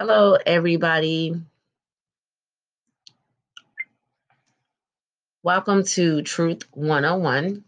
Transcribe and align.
Hello, 0.00 0.38
everybody. 0.46 1.34
Welcome 5.42 5.84
to 5.84 6.22
Truth 6.22 6.62
101. 6.72 7.62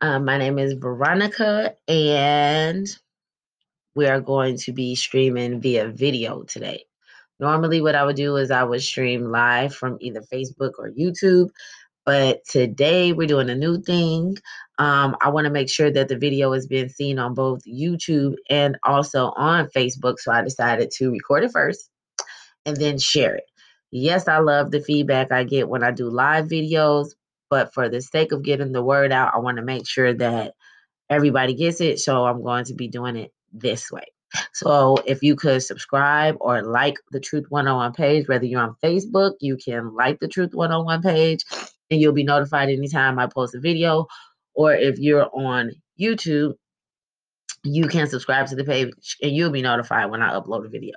Um, 0.00 0.24
my 0.24 0.38
name 0.38 0.58
is 0.58 0.72
Veronica, 0.72 1.76
and 1.86 2.88
we 3.94 4.06
are 4.06 4.22
going 4.22 4.56
to 4.60 4.72
be 4.72 4.94
streaming 4.94 5.60
via 5.60 5.88
video 5.88 6.42
today. 6.44 6.86
Normally, 7.38 7.82
what 7.82 7.96
I 7.96 8.04
would 8.06 8.16
do 8.16 8.36
is 8.36 8.50
I 8.50 8.64
would 8.64 8.80
stream 8.80 9.30
live 9.30 9.74
from 9.74 9.98
either 10.00 10.22
Facebook 10.22 10.78
or 10.78 10.90
YouTube, 10.90 11.50
but 12.06 12.42
today 12.46 13.12
we're 13.12 13.28
doing 13.28 13.50
a 13.50 13.54
new 13.54 13.78
thing. 13.82 14.38
Um, 14.82 15.16
I 15.20 15.28
want 15.30 15.44
to 15.44 15.52
make 15.52 15.70
sure 15.70 15.92
that 15.92 16.08
the 16.08 16.18
video 16.18 16.52
is 16.54 16.66
being 16.66 16.88
seen 16.88 17.20
on 17.20 17.34
both 17.34 17.62
YouTube 17.64 18.34
and 18.50 18.76
also 18.82 19.26
on 19.36 19.68
Facebook. 19.68 20.18
So 20.18 20.32
I 20.32 20.42
decided 20.42 20.90
to 20.96 21.12
record 21.12 21.44
it 21.44 21.52
first 21.52 21.88
and 22.66 22.76
then 22.76 22.98
share 22.98 23.36
it. 23.36 23.44
Yes, 23.92 24.26
I 24.26 24.38
love 24.38 24.72
the 24.72 24.80
feedback 24.80 25.30
I 25.30 25.44
get 25.44 25.68
when 25.68 25.84
I 25.84 25.92
do 25.92 26.10
live 26.10 26.46
videos, 26.46 27.10
but 27.48 27.72
for 27.72 27.88
the 27.88 28.02
sake 28.02 28.32
of 28.32 28.42
getting 28.42 28.72
the 28.72 28.82
word 28.82 29.12
out, 29.12 29.32
I 29.32 29.38
want 29.38 29.58
to 29.58 29.62
make 29.62 29.86
sure 29.86 30.14
that 30.14 30.54
everybody 31.08 31.54
gets 31.54 31.80
it. 31.80 32.00
So 32.00 32.24
I'm 32.24 32.42
going 32.42 32.64
to 32.64 32.74
be 32.74 32.88
doing 32.88 33.14
it 33.14 33.32
this 33.52 33.88
way. 33.92 34.06
So 34.52 34.96
if 35.06 35.22
you 35.22 35.36
could 35.36 35.62
subscribe 35.62 36.36
or 36.40 36.60
like 36.64 36.96
the 37.12 37.20
Truth 37.20 37.44
101 37.50 37.92
page, 37.92 38.26
whether 38.26 38.46
you're 38.46 38.60
on 38.60 38.74
Facebook, 38.82 39.34
you 39.38 39.56
can 39.56 39.94
like 39.94 40.18
the 40.18 40.26
Truth 40.26 40.54
101 40.54 41.02
page 41.02 41.44
and 41.88 42.00
you'll 42.00 42.12
be 42.12 42.24
notified 42.24 42.68
anytime 42.68 43.20
I 43.20 43.28
post 43.28 43.54
a 43.54 43.60
video. 43.60 44.08
Or 44.54 44.74
if 44.74 44.98
you're 44.98 45.28
on 45.32 45.72
YouTube, 46.00 46.54
you 47.64 47.86
can 47.86 48.08
subscribe 48.08 48.48
to 48.48 48.56
the 48.56 48.64
page 48.64 49.16
and 49.22 49.32
you'll 49.32 49.50
be 49.50 49.62
notified 49.62 50.10
when 50.10 50.22
I 50.22 50.32
upload 50.32 50.66
a 50.66 50.68
video. 50.68 50.94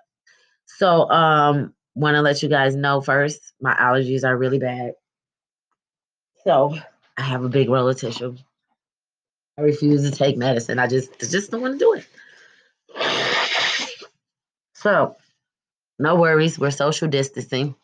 So 0.65 1.09
um 1.09 1.73
want 1.93 2.15
to 2.15 2.21
let 2.21 2.43
you 2.43 2.49
guys 2.49 2.75
know 2.75 3.01
first, 3.01 3.39
my 3.61 3.73
allergies 3.73 4.23
are 4.23 4.35
really 4.35 4.59
bad. 4.59 4.93
So 6.43 6.75
I 7.17 7.21
have 7.21 7.43
a 7.43 7.49
big 7.49 7.69
roll 7.69 7.87
of 7.87 7.97
tissue. 7.97 8.35
I 9.57 9.61
refuse 9.61 10.09
to 10.09 10.15
take 10.15 10.37
medicine. 10.37 10.79
I 10.79 10.87
just 10.87 11.19
just 11.19 11.51
don't 11.51 11.61
want 11.61 11.79
to 11.79 11.79
do 11.79 11.93
it. 11.93 12.05
So 14.73 15.15
no 15.97 16.15
worries, 16.15 16.59
we're 16.59 16.71
social 16.71 17.07
distancing. 17.07 17.75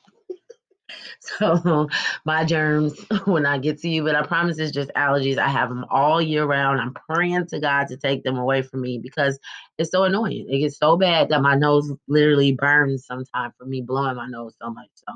So 1.40 1.88
my 2.26 2.44
germs 2.44 3.00
when 3.26 3.46
I 3.46 3.58
get 3.58 3.80
to 3.82 3.90
you, 3.90 4.04
but 4.04 4.16
I 4.16 4.26
promise 4.26 4.58
it's 4.58 4.72
just 4.72 4.92
allergies. 4.96 5.38
I 5.38 5.48
have 5.48 5.70
them 5.70 5.86
all 5.90 6.22
year 6.22 6.46
round. 6.46 6.82
I'm 6.82 6.94
praying 6.94 7.48
to 7.48 7.60
God 7.60 7.88
to 7.90 7.98
take 7.98 8.24
them 8.24 8.38
away 8.38 8.62
from 8.64 8.82
me 8.82 8.98
because 8.98 9.40
it's 9.78 9.92
so 9.92 10.04
annoying. 10.04 10.48
It 10.50 10.60
gets 10.60 10.78
so 10.78 10.98
bad 10.98 11.30
that 11.30 11.42
my 11.42 11.56
nose 11.56 11.92
literally 12.08 12.54
burns 12.54 13.06
sometimes 13.06 13.54
from 13.58 13.70
me 13.70 13.82
blowing 13.82 14.16
my 14.16 14.28
nose 14.28 14.56
so 14.62 14.70
much. 14.72 14.90
So 14.96 15.14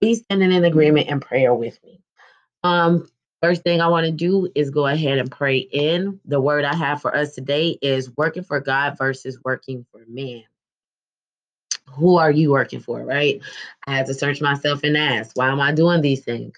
be 0.00 0.14
standing 0.14 0.52
in 0.52 0.64
agreement 0.64 1.08
and 1.08 1.20
prayer 1.20 1.54
with 1.54 1.78
me. 1.84 2.00
Um, 2.64 3.08
first 3.42 3.62
thing 3.62 3.80
I 3.80 3.88
want 3.88 4.06
to 4.06 4.12
do 4.12 4.48
is 4.54 4.70
go 4.70 4.86
ahead 4.86 5.18
and 5.18 5.30
pray 5.30 5.58
in. 5.58 6.20
The 6.24 6.40
word 6.40 6.64
I 6.64 6.74
have 6.74 7.02
for 7.02 7.14
us 7.14 7.34
today 7.34 7.78
is 7.82 8.10
working 8.16 8.44
for 8.44 8.60
God 8.60 8.96
versus 8.98 9.38
working 9.44 9.86
for 9.92 10.02
man 10.08 10.44
who 11.92 12.18
are 12.18 12.30
you 12.30 12.50
working 12.50 12.80
for, 12.80 13.04
right? 13.04 13.40
I 13.86 13.96
had 13.96 14.06
to 14.06 14.14
search 14.14 14.40
myself 14.40 14.80
and 14.84 14.96
ask, 14.96 15.36
why 15.36 15.50
am 15.50 15.60
I 15.60 15.72
doing 15.72 16.00
these 16.02 16.24
things? 16.24 16.54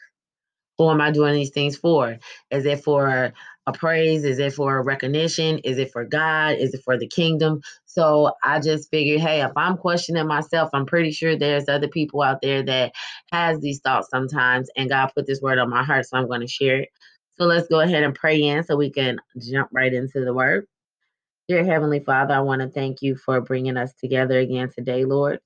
Who 0.79 0.91
am 0.91 1.01
I 1.01 1.11
doing 1.11 1.35
these 1.35 1.51
things 1.51 1.77
for? 1.77 2.19
Is 2.51 2.67
it 2.67 2.83
for 2.83 3.33
a 3.67 3.73
praise? 3.73 4.25
Is 4.25 4.39
it 4.39 4.55
for 4.55 4.77
a 4.77 4.83
recognition? 4.83 5.59
Is 5.59 5.79
it 5.79 5.93
for 5.93 6.05
God? 6.05 6.57
Is 6.59 6.75
it 6.75 6.83
for 6.85 6.99
the 6.99 7.07
kingdom? 7.07 7.61
So 7.87 8.33
I 8.43 8.59
just 8.61 8.91
figured, 8.91 9.21
hey, 9.21 9.43
if 9.43 9.53
I'm 9.57 9.77
questioning 9.77 10.27
myself, 10.27 10.71
I'm 10.73 10.87
pretty 10.87 11.13
sure 11.13 11.37
there's 11.37 11.69
other 11.69 11.89
people 11.89 12.23
out 12.23 12.41
there 12.43 12.63
that 12.65 12.93
has 13.31 13.61
these 13.61 13.81
thoughts 13.81 14.09
sometimes, 14.11 14.71
and 14.77 14.89
God 14.89 15.13
put 15.15 15.27
this 15.27 15.41
word 15.41 15.59
on 15.59 15.71
my 15.71 15.85
heart, 15.85 16.07
so 16.07 16.17
I'm 16.17 16.27
going 16.27 16.41
to 16.41 16.49
share 16.49 16.81
it. 16.81 16.89
So 17.39 17.45
let's 17.45 17.69
go 17.69 17.81
ahead 17.81 18.03
and 18.03 18.15
pray 18.15 18.43
in 18.43 18.65
so 18.65 18.77
we 18.77 18.91
can 18.91 19.19
jump 19.39 19.69
right 19.73 19.93
into 19.93 20.25
the 20.25 20.35
word. 20.35 20.67
Dear 21.53 21.67
Heavenly 21.67 22.01
Father, 22.01 22.33
I 22.33 22.41
want 22.41 22.63
to 22.63 22.71
thank 22.71 23.03
you 23.03 23.15
for 23.15 23.39
bringing 23.43 23.77
us 23.77 23.93
together 24.01 24.39
again 24.39 24.71
today, 24.75 25.05
Lord. 25.05 25.39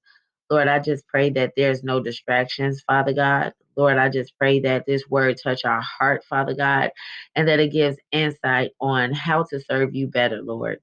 Lord, 0.49 0.69
I 0.69 0.79
just 0.79 1.05
pray 1.09 1.31
that 1.31 1.55
there's 1.57 1.83
no 1.83 1.99
distractions, 1.99 2.81
Father 2.87 3.13
God. 3.13 3.55
Lord, 3.77 3.99
I 3.99 4.09
just 4.09 4.33
pray 4.39 4.61
that 4.61 4.85
this 4.87 5.03
word 5.11 5.37
touch 5.43 5.65
our 5.65 5.81
heart, 5.81 6.23
Father 6.23 6.55
God, 6.55 6.91
and 7.35 7.49
that 7.49 7.59
it 7.59 7.73
gives 7.73 7.97
insight 8.13 8.71
on 8.81 9.13
how 9.15 9.47
to 9.51 9.59
serve 9.59 9.97
you 9.97 10.07
better, 10.07 10.43
Lord. 10.45 10.79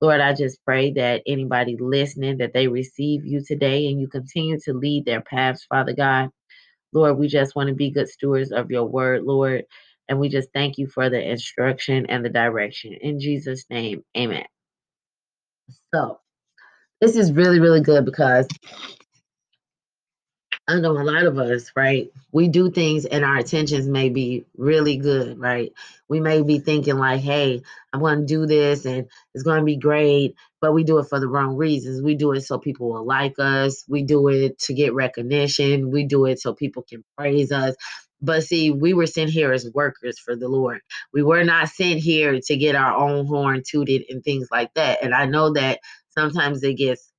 Lord, 0.00 0.22
I 0.22 0.32
just 0.32 0.64
pray 0.64 0.92
that 0.92 1.20
anybody 1.26 1.76
listening 1.78 2.38
that 2.38 2.54
they 2.54 2.66
receive 2.66 3.26
you 3.26 3.44
today 3.46 3.88
and 3.88 4.00
you 4.00 4.08
continue 4.08 4.58
to 4.60 4.72
lead 4.72 5.04
their 5.04 5.20
paths, 5.20 5.66
Father 5.66 5.92
God. 5.92 6.30
Lord, 6.94 7.18
we 7.18 7.28
just 7.28 7.54
want 7.54 7.68
to 7.68 7.74
be 7.74 7.90
good 7.90 8.08
stewards 8.08 8.50
of 8.50 8.70
your 8.70 8.86
word, 8.86 9.24
Lord. 9.24 9.64
And 10.08 10.18
we 10.18 10.30
just 10.30 10.48
thank 10.54 10.78
you 10.78 10.86
for 10.86 11.10
the 11.10 11.20
instruction 11.20 12.06
and 12.08 12.24
the 12.24 12.30
direction. 12.30 12.94
In 12.94 13.20
Jesus' 13.20 13.66
name, 13.68 14.02
amen. 14.16 14.44
So, 15.94 16.20
this 17.00 17.16
is 17.16 17.32
really, 17.32 17.60
really 17.60 17.82
good 17.82 18.04
because 18.04 18.48
I 20.66 20.80
know 20.80 20.92
a 20.92 21.04
lot 21.04 21.24
of 21.26 21.38
us, 21.38 21.70
right? 21.76 22.10
We 22.32 22.48
do 22.48 22.70
things 22.70 23.04
and 23.04 23.22
our 23.24 23.38
intentions 23.38 23.86
may 23.86 24.08
be 24.08 24.46
really 24.56 24.96
good, 24.96 25.38
right? 25.38 25.70
We 26.08 26.20
may 26.20 26.42
be 26.42 26.58
thinking, 26.58 26.96
like, 26.96 27.20
hey, 27.20 27.60
I'm 27.92 28.00
going 28.00 28.20
to 28.20 28.26
do 28.26 28.46
this 28.46 28.86
and 28.86 29.06
it's 29.34 29.44
going 29.44 29.58
to 29.60 29.64
be 29.64 29.76
great, 29.76 30.34
but 30.62 30.72
we 30.72 30.82
do 30.82 30.98
it 30.98 31.08
for 31.08 31.20
the 31.20 31.28
wrong 31.28 31.56
reasons. 31.56 32.02
We 32.02 32.14
do 32.14 32.32
it 32.32 32.42
so 32.42 32.58
people 32.58 32.88
will 32.90 33.04
like 33.06 33.34
us, 33.38 33.84
we 33.88 34.02
do 34.04 34.28
it 34.28 34.58
to 34.60 34.74
get 34.74 34.94
recognition, 34.94 35.90
we 35.90 36.04
do 36.06 36.24
it 36.24 36.40
so 36.40 36.54
people 36.54 36.82
can 36.88 37.04
praise 37.18 37.52
us. 37.52 37.74
But 38.24 38.44
see, 38.44 38.70
we 38.70 38.94
were 38.94 39.06
sent 39.06 39.30
here 39.30 39.52
as 39.52 39.70
workers 39.74 40.18
for 40.18 40.34
the 40.34 40.48
Lord. 40.48 40.80
We 41.12 41.22
were 41.22 41.44
not 41.44 41.68
sent 41.68 42.00
here 42.00 42.40
to 42.40 42.56
get 42.56 42.74
our 42.74 42.96
own 42.96 43.26
horn 43.26 43.62
tooted 43.68 44.04
and 44.08 44.24
things 44.24 44.48
like 44.50 44.72
that. 44.74 45.02
And 45.02 45.14
I 45.14 45.26
know 45.26 45.52
that 45.52 45.80
sometimes 46.10 46.62
it 46.62 46.74
gets 46.74 47.12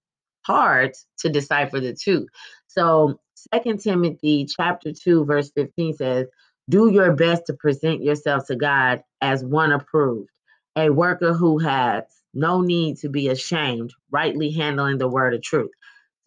hard 0.46 0.94
to 1.20 1.30
decipher 1.30 1.80
the 1.80 1.94
two. 1.94 2.28
So 2.68 3.20
Second 3.54 3.82
Timothy 3.82 4.46
chapter 4.46 4.92
2, 4.94 5.26
verse 5.26 5.52
15 5.56 5.94
says, 5.96 6.28
Do 6.70 6.92
your 6.92 7.14
best 7.14 7.44
to 7.48 7.54
present 7.54 8.02
yourself 8.04 8.48
to 8.48 8.56
God 8.56 9.04
as 9.22 9.44
one 9.44 9.72
approved, 9.72 10.32
a 10.76 10.90
worker 10.90 11.34
who 11.34 11.60
has 11.60 12.04
no 12.34 12.62
need 12.62 12.98
to 12.98 13.10
be 13.10 13.30
ashamed, 13.30 13.94
rightly 14.12 14.52
handling 14.52 14.98
the 14.98 15.08
word 15.08 15.36
of 15.36 15.44
truth. 15.44 15.72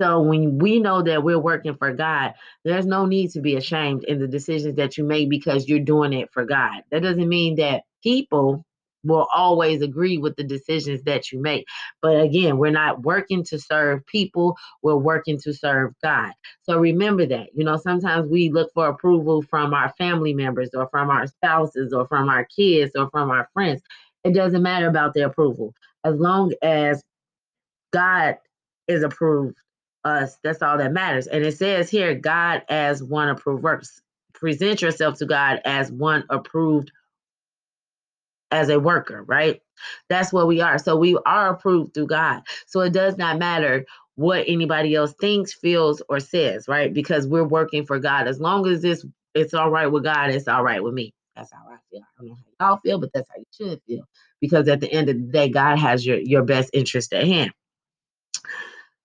So 0.00 0.20
when 0.22 0.58
we 0.58 0.78
know 0.78 1.02
that 1.02 1.24
we're 1.24 1.38
working 1.38 1.76
for 1.76 1.92
God, 1.92 2.34
there's 2.64 2.86
no 2.86 3.04
need 3.06 3.30
to 3.32 3.40
be 3.40 3.56
ashamed 3.56 4.04
in 4.04 4.20
the 4.20 4.28
decisions 4.28 4.76
that 4.76 4.96
you 4.96 5.04
make 5.04 5.28
because 5.28 5.68
you're 5.68 5.80
doing 5.80 6.12
it 6.12 6.30
for 6.32 6.44
God. 6.44 6.82
That 6.90 7.02
doesn't 7.02 7.28
mean 7.28 7.56
that 7.56 7.82
people 8.02 8.64
will 9.04 9.26
always 9.32 9.82
agree 9.82 10.18
with 10.18 10.36
the 10.36 10.44
decisions 10.44 11.02
that 11.04 11.30
you 11.32 11.40
make. 11.40 11.66
But 12.02 12.20
again, 12.20 12.58
we're 12.58 12.70
not 12.70 13.02
working 13.02 13.44
to 13.44 13.58
serve 13.58 14.04
people, 14.06 14.56
we're 14.82 14.96
working 14.96 15.38
to 15.40 15.52
serve 15.52 15.94
God. 16.02 16.32
So 16.62 16.78
remember 16.78 17.26
that. 17.26 17.48
You 17.54 17.64
know, 17.64 17.76
sometimes 17.76 18.28
we 18.28 18.50
look 18.50 18.72
for 18.74 18.88
approval 18.88 19.42
from 19.42 19.72
our 19.72 19.92
family 19.98 20.34
members 20.34 20.70
or 20.74 20.88
from 20.90 21.10
our 21.10 21.26
spouses 21.26 21.92
or 21.92 22.06
from 22.08 22.28
our 22.28 22.46
kids 22.56 22.92
or 22.96 23.08
from 23.10 23.30
our 23.30 23.48
friends. 23.52 23.82
It 24.24 24.34
doesn't 24.34 24.62
matter 24.62 24.88
about 24.88 25.14
their 25.14 25.28
approval. 25.28 25.74
As 26.04 26.16
long 26.16 26.52
as 26.62 27.02
God 27.92 28.36
is 28.88 29.02
approved 29.02 29.56
us, 30.08 30.38
that's 30.42 30.62
all 30.62 30.78
that 30.78 30.92
matters. 30.92 31.26
And 31.26 31.44
it 31.44 31.56
says 31.56 31.90
here, 31.90 32.14
God 32.14 32.62
as 32.68 33.02
one 33.02 33.28
approved 33.28 33.62
works. 33.62 34.00
Present 34.34 34.82
yourself 34.82 35.18
to 35.18 35.26
God 35.26 35.60
as 35.64 35.90
one 35.90 36.24
approved 36.30 36.92
as 38.50 38.68
a 38.68 38.80
worker, 38.80 39.22
right? 39.24 39.60
That's 40.08 40.32
what 40.32 40.46
we 40.46 40.60
are. 40.60 40.78
So 40.78 40.96
we 40.96 41.18
are 41.26 41.50
approved 41.50 41.94
through 41.94 42.06
God. 42.06 42.42
So 42.66 42.80
it 42.80 42.92
does 42.92 43.18
not 43.18 43.38
matter 43.38 43.84
what 44.16 44.44
anybody 44.48 44.94
else 44.94 45.12
thinks, 45.20 45.52
feels, 45.52 46.02
or 46.08 46.18
says, 46.18 46.66
right? 46.66 46.92
Because 46.92 47.26
we're 47.26 47.44
working 47.44 47.86
for 47.86 47.98
God. 47.98 48.26
As 48.26 48.40
long 48.40 48.66
as 48.66 48.82
this 48.82 49.04
it's 49.34 49.54
all 49.54 49.70
right 49.70 49.86
with 49.86 50.04
God, 50.04 50.30
it's 50.30 50.48
all 50.48 50.64
right 50.64 50.82
with 50.82 50.94
me. 50.94 51.14
That's 51.36 51.52
how 51.52 51.60
I 51.70 51.76
feel. 51.90 52.00
I 52.00 52.20
don't 52.20 52.28
know 52.28 52.36
how 52.58 52.70
y'all 52.70 52.80
feel, 52.84 52.98
but 52.98 53.10
that's 53.14 53.28
how 53.28 53.38
you 53.38 53.44
should 53.52 53.80
feel. 53.86 54.04
Because 54.40 54.66
at 54.68 54.80
the 54.80 54.92
end 54.92 55.08
of 55.08 55.16
the 55.16 55.32
day, 55.32 55.48
God 55.48 55.78
has 55.78 56.04
your, 56.04 56.18
your 56.18 56.42
best 56.42 56.70
interest 56.72 57.12
at 57.12 57.24
hand. 57.24 57.52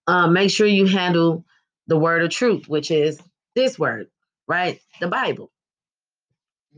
Um, 0.07 0.33
make 0.33 0.51
sure 0.51 0.67
you 0.67 0.85
handle 0.85 1.45
the 1.87 1.97
word 1.97 2.23
of 2.23 2.29
truth, 2.31 2.67
which 2.67 2.91
is 2.91 3.21
this 3.55 3.79
word, 3.79 4.07
right? 4.47 4.79
The 4.99 5.07
Bible. 5.07 5.51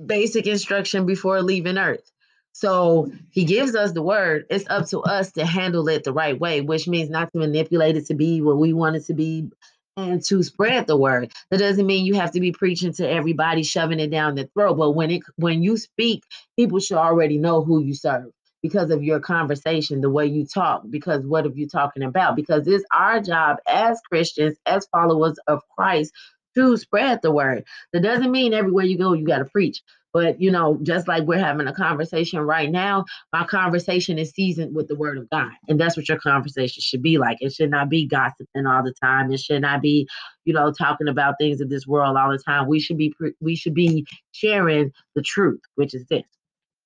Basic 0.04 0.48
instruction 0.48 1.06
before 1.06 1.42
leaving 1.42 1.78
earth. 1.78 2.12
So 2.54 3.12
he 3.32 3.46
gives 3.46 3.76
us 3.76 3.92
the 3.94 4.02
word. 4.02 4.46
It's 4.50 4.70
up 4.70 4.88
to 4.90 5.02
us 5.02 5.34
to 5.34 5.46
handle 5.46 5.88
it 5.90 6.04
the 6.04 6.14
right 6.14 6.40
way, 6.40 6.62
which 6.62 6.88
means 6.88 7.10
not 7.10 7.32
to 7.34 7.40
manipulate 7.40 7.98
it 7.98 8.08
to 8.08 8.14
be 8.14 8.42
what 8.42 8.58
we 8.58 8.74
want 8.74 8.96
it 8.96 9.06
to 9.06 9.14
be 9.14 9.50
and 9.98 10.24
to 10.26 10.44
spread 10.44 10.88
the 10.88 10.98
word. 10.98 11.32
That 11.50 11.60
doesn't 11.60 11.86
mean 11.86 12.06
you 12.06 12.16
have 12.16 12.32
to 12.32 12.40
be 12.40 12.52
preaching 12.52 12.94
to 12.94 13.10
everybody, 13.10 13.64
shoving 13.64 14.00
it 14.00 14.10
down 14.10 14.36
their 14.36 14.46
throat. 14.54 14.76
But 14.76 14.92
when 14.92 15.12
it 15.12 15.24
when 15.38 15.64
you 15.64 15.78
speak, 15.78 16.24
people 16.58 16.80
should 16.80 16.98
already 16.98 17.38
know 17.38 17.64
who 17.64 17.82
you 17.82 17.94
serve. 17.94 18.32
Because 18.62 18.90
of 18.92 19.04
your 19.04 19.20
conversation, 19.20 20.02
the 20.02 20.10
way 20.10 20.26
you 20.26 20.46
talk, 20.46 20.84
because 20.90 21.26
what 21.26 21.46
are 21.46 21.52
you 21.54 21.68
talking 21.68 22.04
about? 22.04 22.36
Because 22.36 22.68
it's 22.68 22.86
our 22.94 23.20
job 23.20 23.58
as 23.68 24.00
Christians, 24.10 24.58
as 24.66 24.88
followers 24.92 25.38
of 25.48 25.62
Christ, 25.78 26.12
to 26.56 26.78
spread 26.78 27.22
the 27.22 27.32
word. 27.32 27.64
That 27.94 28.02
doesn't 28.02 28.32
mean 28.32 28.54
everywhere 28.54 28.86
you 28.86 28.98
go, 28.98 29.14
you 29.14 29.26
got 29.26 29.40
to 29.40 29.46
preach. 29.46 29.82
But, 30.14 30.40
you 30.40 30.50
know, 30.50 30.80
just 30.82 31.10
like 31.10 31.24
we're 31.26 31.40
having 31.40 31.68
a 31.68 31.74
conversation 31.74 32.40
right 32.40 32.72
now, 32.72 33.04
my 33.34 33.44
conversation 33.44 34.18
is 34.18 34.32
seasoned 34.32 34.74
with 34.74 34.88
the 34.88 34.96
word 34.96 35.18
of 35.18 35.30
God. 35.30 35.52
And 35.68 35.78
that's 35.78 35.98
what 35.98 36.08
your 36.08 36.20
conversation 36.20 36.80
should 36.82 37.02
be 37.02 37.18
like. 37.18 37.38
It 37.42 37.52
should 37.52 37.70
not 37.70 37.90
be 37.90 38.08
gossiping 38.08 38.66
all 38.66 38.82
the 38.82 38.94
time. 39.04 39.30
It 39.34 39.42
should 39.42 39.62
not 39.62 39.82
be, 39.82 40.08
you 40.46 40.54
know, 40.54 40.72
talking 40.72 41.10
about 41.10 41.36
things 41.38 41.60
of 41.60 41.70
this 41.70 41.86
world 41.86 42.16
all 42.16 42.32
the 42.32 42.40
time. 42.40 42.70
We 42.70 42.80
should 42.80 42.98
be 42.98 43.14
we 43.42 43.58
should 43.58 43.74
be 43.74 44.08
sharing 44.32 44.94
the 45.16 45.22
truth, 45.22 45.60
which 45.76 45.94
is 45.94 46.06
this. 46.06 46.24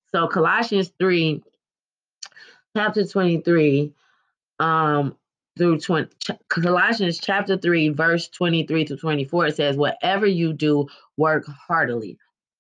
So 0.08 0.28
Colossians 0.28 0.92
3 1.00 1.44
chapter 2.80 3.06
23 3.06 3.94
um 4.60 5.16
through 5.58 5.80
20 5.80 6.10
Colossians 6.48 7.20
chapter 7.20 7.58
3 7.58 7.90
verse 7.90 8.30
23 8.30 8.86
to 8.86 8.98
24 8.98 9.48
it 9.48 9.56
says 9.56 9.76
whatever 9.76 10.26
you 10.26 10.54
do 10.54 10.88
work 11.18 11.46
heartily 11.46 12.18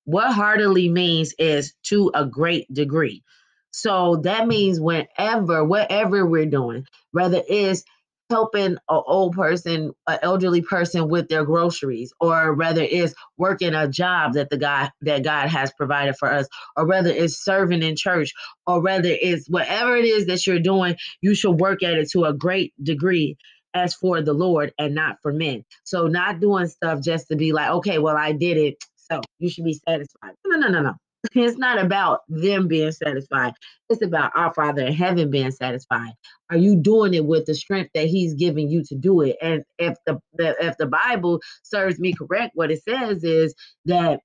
what 0.09 0.33
heartily 0.33 0.89
means 0.89 1.35
is 1.37 1.75
to 1.83 2.09
a 2.15 2.25
great 2.25 2.71
degree. 2.73 3.23
So 3.71 4.15
that 4.23 4.47
means 4.47 4.79
whenever, 4.79 5.63
whatever 5.63 6.25
we're 6.25 6.47
doing, 6.47 6.87
whether 7.11 7.43
it's 7.47 7.83
helping 8.29 8.73
an 8.73 8.79
old 8.89 9.33
person, 9.35 9.91
an 10.07 10.19
elderly 10.21 10.61
person 10.61 11.09
with 11.09 11.27
their 11.27 11.45
groceries, 11.45 12.13
or 12.19 12.53
whether 12.53 12.81
it's 12.81 13.13
working 13.37 13.73
a 13.73 13.87
job 13.87 14.33
that 14.33 14.49
the 14.49 14.57
God 14.57 14.91
that 15.01 15.23
God 15.23 15.47
has 15.49 15.71
provided 15.73 16.15
for 16.17 16.31
us, 16.31 16.47
or 16.75 16.85
whether 16.85 17.09
it's 17.09 17.43
serving 17.43 17.83
in 17.83 17.95
church, 17.95 18.33
or 18.67 18.81
whether 18.81 19.09
it's 19.09 19.47
whatever 19.49 19.95
it 19.95 20.05
is 20.05 20.27
that 20.27 20.45
you're 20.45 20.59
doing, 20.59 20.95
you 21.21 21.35
should 21.35 21.59
work 21.59 21.83
at 21.83 21.93
it 21.93 22.09
to 22.11 22.25
a 22.25 22.33
great 22.33 22.73
degree 22.81 23.37
as 23.73 23.93
for 23.93 24.21
the 24.21 24.33
Lord 24.33 24.73
and 24.79 24.95
not 24.95 25.17
for 25.21 25.31
men. 25.31 25.63
So 25.83 26.07
not 26.07 26.39
doing 26.39 26.67
stuff 26.67 27.01
just 27.01 27.27
to 27.29 27.35
be 27.35 27.53
like, 27.53 27.69
okay, 27.69 27.99
well, 27.99 28.17
I 28.17 28.31
did 28.31 28.57
it 28.57 28.83
so 28.95 29.21
you 29.39 29.49
should 29.49 29.65
be 29.65 29.79
satisfied. 29.87 30.33
No, 30.45 30.57
no, 30.57 30.67
no, 30.69 30.81
no. 30.81 30.93
It's 31.33 31.57
not 31.57 31.79
about 31.79 32.21
them 32.29 32.67
being 32.67 32.91
satisfied. 32.91 33.53
It's 33.89 34.01
about 34.01 34.31
our 34.35 34.53
Father 34.53 34.85
in 34.85 34.93
heaven 34.93 35.29
being 35.29 35.51
satisfied. 35.51 36.13
Are 36.49 36.57
you 36.57 36.75
doing 36.75 37.13
it 37.13 37.25
with 37.25 37.45
the 37.45 37.55
strength 37.55 37.91
that 37.93 38.07
He's 38.07 38.33
giving 38.33 38.69
you 38.69 38.83
to 38.85 38.95
do 38.95 39.21
it? 39.21 39.37
And 39.41 39.63
if 39.77 39.97
the, 40.05 40.19
the 40.33 40.55
if 40.65 40.77
the 40.77 40.87
Bible 40.87 41.41
serves 41.63 41.99
me 41.99 42.13
correct, 42.13 42.51
what 42.55 42.71
it 42.71 42.83
says 42.83 43.23
is 43.23 43.53
that 43.85 44.21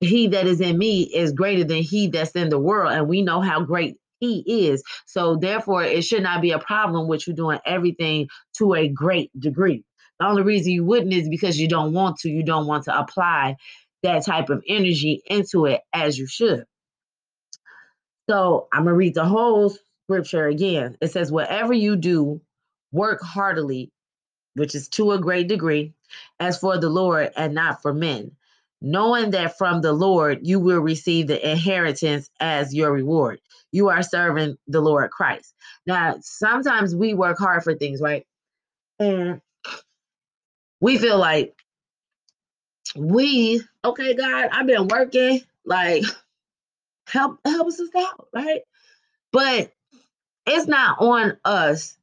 he 0.00 0.28
that 0.28 0.46
is 0.46 0.60
in 0.60 0.78
me 0.78 1.02
is 1.02 1.32
greater 1.32 1.64
than 1.64 1.82
he 1.82 2.08
that's 2.08 2.32
in 2.32 2.48
the 2.48 2.58
world, 2.58 2.92
and 2.92 3.06
we 3.06 3.22
know 3.22 3.40
how 3.40 3.60
great 3.60 3.96
he 4.18 4.42
is. 4.68 4.82
So 5.06 5.36
therefore, 5.36 5.84
it 5.84 6.04
should 6.04 6.22
not 6.22 6.40
be 6.40 6.52
a 6.52 6.58
problem 6.58 7.06
with 7.06 7.26
you 7.26 7.34
doing 7.34 7.58
everything 7.66 8.28
to 8.58 8.74
a 8.74 8.88
great 8.88 9.30
degree. 9.38 9.84
The 10.18 10.26
only 10.26 10.42
reason 10.42 10.72
you 10.72 10.84
wouldn't 10.84 11.12
is 11.12 11.28
because 11.28 11.58
you 11.58 11.68
don't 11.68 11.92
want 11.92 12.18
to. 12.20 12.30
You 12.30 12.42
don't 12.42 12.66
want 12.66 12.84
to 12.84 12.98
apply 12.98 13.56
that 14.02 14.24
type 14.24 14.50
of 14.50 14.62
energy 14.66 15.22
into 15.26 15.66
it 15.66 15.82
as 15.92 16.18
you 16.18 16.26
should. 16.26 16.64
So 18.28 18.68
I'm 18.72 18.84
going 18.84 18.94
to 18.94 18.96
read 18.96 19.14
the 19.14 19.24
whole 19.24 19.74
scripture 20.04 20.46
again. 20.46 20.96
It 21.00 21.10
says, 21.10 21.32
Whatever 21.32 21.72
you 21.72 21.96
do, 21.96 22.40
work 22.92 23.20
heartily, 23.22 23.92
which 24.54 24.74
is 24.74 24.88
to 24.90 25.12
a 25.12 25.20
great 25.20 25.48
degree, 25.48 25.94
as 26.38 26.58
for 26.58 26.78
the 26.78 26.88
Lord 26.88 27.30
and 27.36 27.54
not 27.54 27.82
for 27.82 27.92
men, 27.92 28.32
knowing 28.80 29.32
that 29.32 29.58
from 29.58 29.80
the 29.80 29.92
Lord 29.92 30.40
you 30.42 30.60
will 30.60 30.80
receive 30.80 31.26
the 31.26 31.50
inheritance 31.50 32.30
as 32.40 32.74
your 32.74 32.92
reward. 32.92 33.40
You 33.72 33.88
are 33.88 34.02
serving 34.02 34.56
the 34.66 34.80
Lord 34.80 35.10
Christ. 35.10 35.54
Now, 35.86 36.16
sometimes 36.20 36.94
we 36.94 37.14
work 37.14 37.38
hard 37.38 37.62
for 37.62 37.74
things, 37.74 38.00
right? 38.00 38.26
And 38.98 39.40
we 40.80 40.98
feel 40.98 41.18
like 41.18 41.54
we 42.96 43.62
okay 43.84 44.14
god 44.14 44.48
i've 44.52 44.66
been 44.66 44.88
working 44.88 45.40
like 45.64 46.04
help 47.08 47.38
help 47.44 47.68
us 47.68 47.80
out 47.96 48.28
right? 48.34 48.62
But 49.32 49.72
it's 50.46 50.66
not 50.68 51.00
on 51.00 51.38
us 51.44 51.96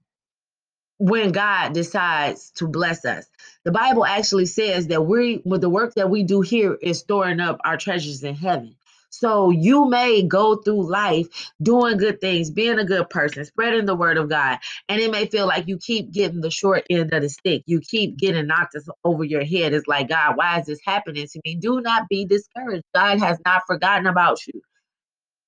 when 0.99 1.33
god 1.33 1.73
decides 1.73 2.51
to 2.51 2.67
bless 2.67 3.05
us. 3.05 3.27
The 3.65 3.71
bible 3.73 4.05
actually 4.05 4.47
says 4.47 4.87
that 4.87 5.03
we 5.05 5.41
with 5.45 5.61
the 5.61 5.69
work 5.69 5.95
that 5.95 6.09
we 6.09 6.23
do 6.23 6.41
here 6.41 6.77
is 6.81 6.99
storing 6.99 7.41
up 7.41 7.59
our 7.65 7.77
treasures 7.77 8.23
in 8.23 8.35
heaven 8.35 8.76
so 9.09 9.51
you 9.51 9.89
may 9.89 10.21
go 10.23 10.57
through 10.57 10.89
life 10.89 11.27
doing 11.61 11.97
good 11.97 12.21
things, 12.21 12.51
being 12.51 12.79
a 12.79 12.85
good 12.85 13.09
person, 13.09 13.45
spreading 13.45 13.85
the 13.85 13.95
word 13.95 14.17
of 14.17 14.29
God, 14.29 14.59
and 14.89 14.99
it 14.99 15.11
may 15.11 15.25
feel 15.25 15.47
like 15.47 15.67
you 15.67 15.77
keep 15.77 16.11
getting 16.11 16.41
the 16.41 16.51
short 16.51 16.85
end 16.89 17.13
of 17.13 17.21
the 17.21 17.29
stick. 17.29 17.63
You 17.65 17.79
keep 17.79 18.17
getting 18.17 18.47
knocked 18.47 18.75
over 19.03 19.23
your 19.23 19.43
head. 19.43 19.73
It's 19.73 19.87
like, 19.87 20.09
God, 20.09 20.37
why 20.37 20.59
is 20.59 20.67
this 20.67 20.79
happening 20.85 21.27
to 21.27 21.41
me? 21.45 21.55
Do 21.55 21.81
not 21.81 22.09
be 22.09 22.25
discouraged. 22.25 22.83
God 22.93 23.19
has 23.19 23.39
not 23.45 23.63
forgotten 23.67 24.07
about 24.07 24.45
you. 24.47 24.61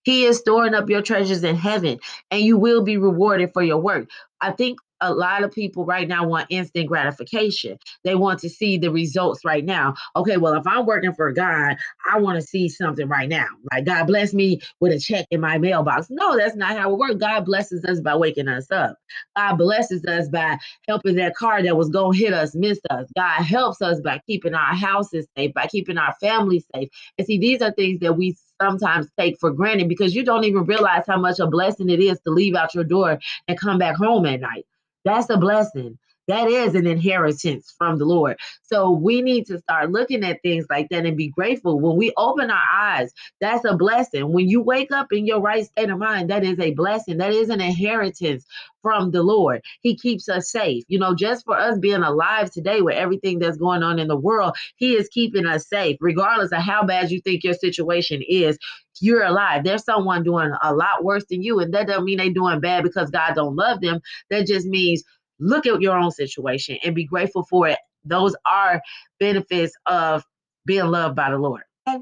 He 0.03 0.25
is 0.25 0.37
storing 0.37 0.73
up 0.73 0.89
your 0.89 1.01
treasures 1.01 1.43
in 1.43 1.55
heaven, 1.55 1.99
and 2.31 2.41
you 2.41 2.57
will 2.57 2.83
be 2.83 2.97
rewarded 2.97 3.51
for 3.53 3.61
your 3.61 3.79
work. 3.79 4.09
I 4.41 4.51
think 4.51 4.79
a 5.01 5.13
lot 5.13 5.43
of 5.43 5.51
people 5.51 5.85
right 5.85 6.07
now 6.07 6.27
want 6.27 6.47
instant 6.49 6.87
gratification. 6.87 7.77
They 8.03 8.15
want 8.15 8.39
to 8.41 8.49
see 8.49 8.77
the 8.77 8.91
results 8.91 9.45
right 9.45 9.63
now. 9.65 9.95
Okay, 10.15 10.37
well, 10.37 10.53
if 10.53 10.67
I'm 10.67 10.85
working 10.85 11.13
for 11.13 11.31
God, 11.31 11.77
I 12.11 12.19
want 12.19 12.39
to 12.39 12.45
see 12.45 12.69
something 12.69 13.07
right 13.07 13.29
now. 13.29 13.47
Like, 13.71 13.85
God 13.85 14.07
bless 14.07 14.33
me 14.33 14.61
with 14.79 14.93
a 14.93 14.99
check 14.99 15.25
in 15.31 15.41
my 15.41 15.57
mailbox. 15.57 16.07
No, 16.09 16.37
that's 16.37 16.55
not 16.55 16.77
how 16.77 16.91
it 16.91 16.97
works. 16.97 17.15
God 17.15 17.45
blesses 17.45 17.83
us 17.85 17.99
by 17.99 18.15
waking 18.15 18.47
us 18.47 18.71
up. 18.71 18.97
God 19.35 19.55
blesses 19.57 20.03
us 20.05 20.27
by 20.29 20.57
helping 20.87 21.15
that 21.15 21.35
car 21.35 21.63
that 21.63 21.77
was 21.77 21.89
going 21.89 22.17
to 22.17 22.25
hit 22.25 22.33
us 22.33 22.55
miss 22.55 22.79
us. 22.89 23.07
God 23.15 23.43
helps 23.43 23.81
us 23.81 23.99
by 24.01 24.21
keeping 24.27 24.53
our 24.53 24.75
houses 24.75 25.27
safe, 25.37 25.53
by 25.53 25.67
keeping 25.67 25.97
our 25.97 26.15
families 26.21 26.65
safe. 26.75 26.89
And 27.17 27.27
see, 27.27 27.37
these 27.39 27.61
are 27.61 27.71
things 27.71 27.99
that 28.01 28.13
we 28.13 28.35
sometimes 28.61 29.07
take 29.17 29.39
for 29.39 29.51
granted 29.51 29.87
because 29.89 30.15
you 30.15 30.23
don't 30.23 30.43
even 30.43 30.65
realize 30.65 31.03
how 31.07 31.17
much 31.19 31.39
a 31.39 31.47
blessing 31.47 31.89
it 31.89 31.99
is 31.99 32.19
to 32.21 32.31
leave 32.31 32.55
out 32.55 32.75
your 32.75 32.83
door 32.83 33.19
and 33.47 33.59
come 33.59 33.77
back 33.77 33.95
home 33.95 34.25
at 34.25 34.41
night. 34.41 34.65
That's 35.15 35.29
a 35.31 35.37
blessing. 35.37 35.99
That 36.29 36.49
is 36.49 36.75
an 36.75 36.87
inheritance 36.87 37.75
from 37.77 37.99
the 37.99 38.05
Lord. 38.05 38.37
So 38.63 38.91
we 38.91 39.21
need 39.23 39.47
to 39.47 39.59
start 39.59 39.91
looking 39.91 40.25
at 40.25 40.41
things 40.43 40.67
like 40.71 40.89
that 40.91 41.05
and 41.05 41.17
be 41.17 41.29
grateful. 41.29 41.81
When 41.81 41.97
we 41.97 42.13
open 42.17 42.51
our 42.51 42.63
eyes, 42.73 43.13
that's 43.41 43.65
a 43.65 43.77
blessing. 43.77 44.33
When 44.33 44.49
you 44.49 44.61
wake 44.61 44.93
up 44.93 45.13
in 45.13 45.27
your 45.27 45.41
right 45.41 45.65
state 45.65 45.91
of 45.91 45.99
mind, 45.99 46.31
that 46.31 46.45
is 46.45 46.59
a 46.59 46.73
blessing. 46.73 47.19
That 47.19 47.33
is 47.33 47.49
an 47.49 47.61
inheritance 47.61 48.45
from 48.83 49.11
the 49.11 49.23
Lord. 49.23 49.63
He 49.81 49.97
keeps 49.97 50.29
us 50.29 50.51
safe. 50.51 50.85
You 50.89 50.99
know, 50.99 51.15
just 51.15 51.45
for 51.45 51.57
us 51.57 51.79
being 51.79 52.03
alive 52.03 52.51
today 52.51 52.81
with 52.81 52.95
everything 52.95 53.39
that's 53.39 53.57
going 53.57 53.83
on 53.83 53.99
in 53.99 54.09
the 54.09 54.17
world, 54.17 54.55
He 54.77 54.95
is 54.95 55.09
keeping 55.09 55.47
us 55.47 55.67
safe, 55.69 55.97
regardless 56.01 56.53
of 56.53 56.59
how 56.61 56.85
bad 56.85 57.11
you 57.11 57.21
think 57.21 57.43
your 57.43 57.55
situation 57.55 58.23
is. 58.27 58.57
You're 59.01 59.23
alive. 59.23 59.63
There's 59.63 59.85
someone 59.85 60.23
doing 60.23 60.51
a 60.63 60.75
lot 60.75 61.05
worse 61.05 61.25
than 61.29 61.43
you, 61.43 61.59
and 61.59 61.73
that 61.73 61.87
doesn't 61.87 62.05
mean 62.05 62.17
they're 62.19 62.31
doing 62.33 62.61
bad 62.61 62.83
because 62.83 63.11
God 63.11 63.35
don't 63.35 63.55
love 63.55 63.81
them. 63.81 64.01
That 64.29 64.47
just 64.47 64.67
means 64.67 65.03
look 65.39 65.65
at 65.65 65.81
your 65.81 65.97
own 65.97 66.11
situation 66.11 66.77
and 66.83 66.95
be 66.95 67.05
grateful 67.05 67.43
for 67.43 67.67
it. 67.67 67.77
Those 68.05 68.35
are 68.45 68.81
benefits 69.19 69.73
of 69.85 70.23
being 70.65 70.85
loved 70.85 71.15
by 71.15 71.31
the 71.31 71.37
Lord. 71.37 71.63
Okay? 71.87 71.99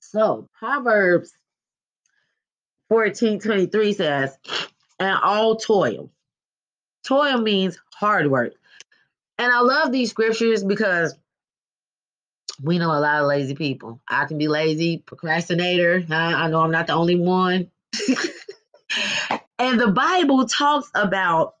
So 0.00 0.48
Proverbs 0.58 1.32
14 2.88 3.40
23 3.40 3.92
says, 3.92 4.38
and 4.98 5.18
all 5.22 5.56
toil. 5.56 6.10
Toil 7.06 7.38
means 7.38 7.78
hard 7.94 8.30
work. 8.30 8.52
And 9.38 9.52
I 9.52 9.60
love 9.60 9.92
these 9.92 10.10
scriptures 10.10 10.62
because 10.62 11.14
we 12.62 12.78
know 12.78 12.90
a 12.90 13.00
lot 13.00 13.20
of 13.20 13.26
lazy 13.26 13.54
people. 13.54 14.00
I 14.08 14.26
can 14.26 14.38
be 14.38 14.48
lazy, 14.48 14.98
procrastinator. 14.98 16.04
I, 16.08 16.34
I 16.34 16.50
know 16.50 16.60
I'm 16.60 16.70
not 16.70 16.86
the 16.86 16.92
only 16.92 17.16
one. 17.16 17.70
and 19.58 19.80
the 19.80 19.88
Bible 19.88 20.46
talks 20.46 20.88
about 20.94 21.54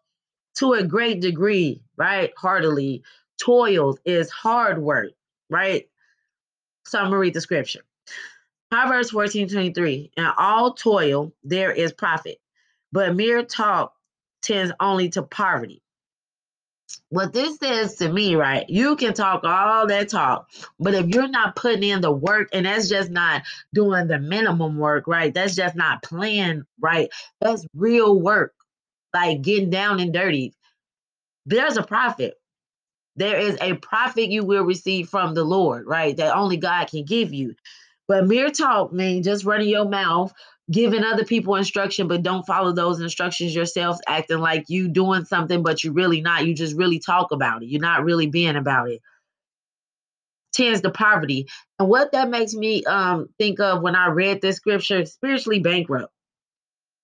to 0.56 0.74
a 0.74 0.84
great 0.84 1.20
degree, 1.20 1.82
right? 1.96 2.32
Heartily, 2.36 3.02
toils 3.38 3.98
is 4.04 4.30
hard 4.30 4.78
work, 4.78 5.12
right? 5.50 5.88
So 6.86 6.98
I'm 6.98 7.06
gonna 7.06 7.18
read 7.18 7.34
the 7.34 7.40
scripture. 7.40 7.84
Proverbs 8.70 9.10
14 9.10 9.48
23. 9.48 10.10
In 10.16 10.26
all 10.38 10.74
toil, 10.74 11.32
there 11.42 11.72
is 11.72 11.92
profit, 11.92 12.38
but 12.92 13.14
mere 13.16 13.42
talk 13.44 13.94
tends 14.42 14.72
only 14.80 15.08
to 15.10 15.22
poverty. 15.22 15.80
What 17.08 17.32
this 17.32 17.56
says 17.58 17.96
to 17.96 18.12
me, 18.12 18.36
right? 18.36 18.68
You 18.68 18.96
can 18.96 19.14
talk 19.14 19.42
all 19.44 19.86
that 19.86 20.08
talk, 20.08 20.50
but 20.78 20.94
if 20.94 21.06
you're 21.08 21.28
not 21.28 21.56
putting 21.56 21.82
in 21.88 22.00
the 22.00 22.10
work, 22.12 22.48
and 22.52 22.66
that's 22.66 22.88
just 22.88 23.10
not 23.10 23.42
doing 23.72 24.06
the 24.06 24.18
minimum 24.18 24.76
work, 24.78 25.06
right? 25.06 25.32
That's 25.32 25.54
just 25.56 25.76
not 25.76 26.02
playing, 26.02 26.64
right? 26.80 27.10
That's 27.40 27.66
real 27.74 28.20
work 28.20 28.54
like 29.14 29.42
getting 29.42 29.70
down 29.70 30.00
and 30.00 30.12
dirty, 30.12 30.52
there's 31.46 31.76
a 31.76 31.82
profit. 31.82 32.34
There 33.16 33.38
is 33.38 33.56
a 33.60 33.74
profit 33.74 34.30
you 34.30 34.44
will 34.44 34.64
receive 34.64 35.08
from 35.08 35.34
the 35.34 35.44
Lord, 35.44 35.86
right? 35.86 36.16
That 36.16 36.36
only 36.36 36.56
God 36.56 36.88
can 36.88 37.04
give 37.04 37.32
you. 37.32 37.54
But 38.08 38.26
mere 38.26 38.50
talk 38.50 38.92
means 38.92 39.24
just 39.24 39.44
running 39.44 39.68
your 39.68 39.88
mouth, 39.88 40.32
giving 40.70 41.04
other 41.04 41.24
people 41.24 41.56
instruction 41.56 42.08
but 42.08 42.22
don't 42.22 42.46
follow 42.46 42.72
those 42.72 43.00
instructions 43.00 43.54
yourself 43.54 43.98
acting 44.08 44.38
like 44.38 44.64
you 44.68 44.88
doing 44.88 45.24
something 45.24 45.62
but 45.62 45.84
you 45.84 45.92
really 45.92 46.22
not 46.22 46.46
you 46.46 46.54
just 46.54 46.74
really 46.74 46.98
talk 46.98 47.32
about 47.32 47.62
it 47.62 47.66
you're 47.66 47.80
not 47.80 48.02
really 48.02 48.26
being 48.26 48.56
about 48.56 48.88
it 48.88 49.02
tends 50.54 50.80
to 50.80 50.90
poverty 50.90 51.46
and 51.78 51.88
what 51.88 52.12
that 52.12 52.30
makes 52.30 52.54
me 52.54 52.82
um 52.84 53.26
think 53.38 53.60
of 53.60 53.82
when 53.82 53.94
i 53.94 54.06
read 54.06 54.40
this 54.40 54.56
scripture 54.56 55.04
spiritually 55.04 55.60
bankrupt 55.60 56.13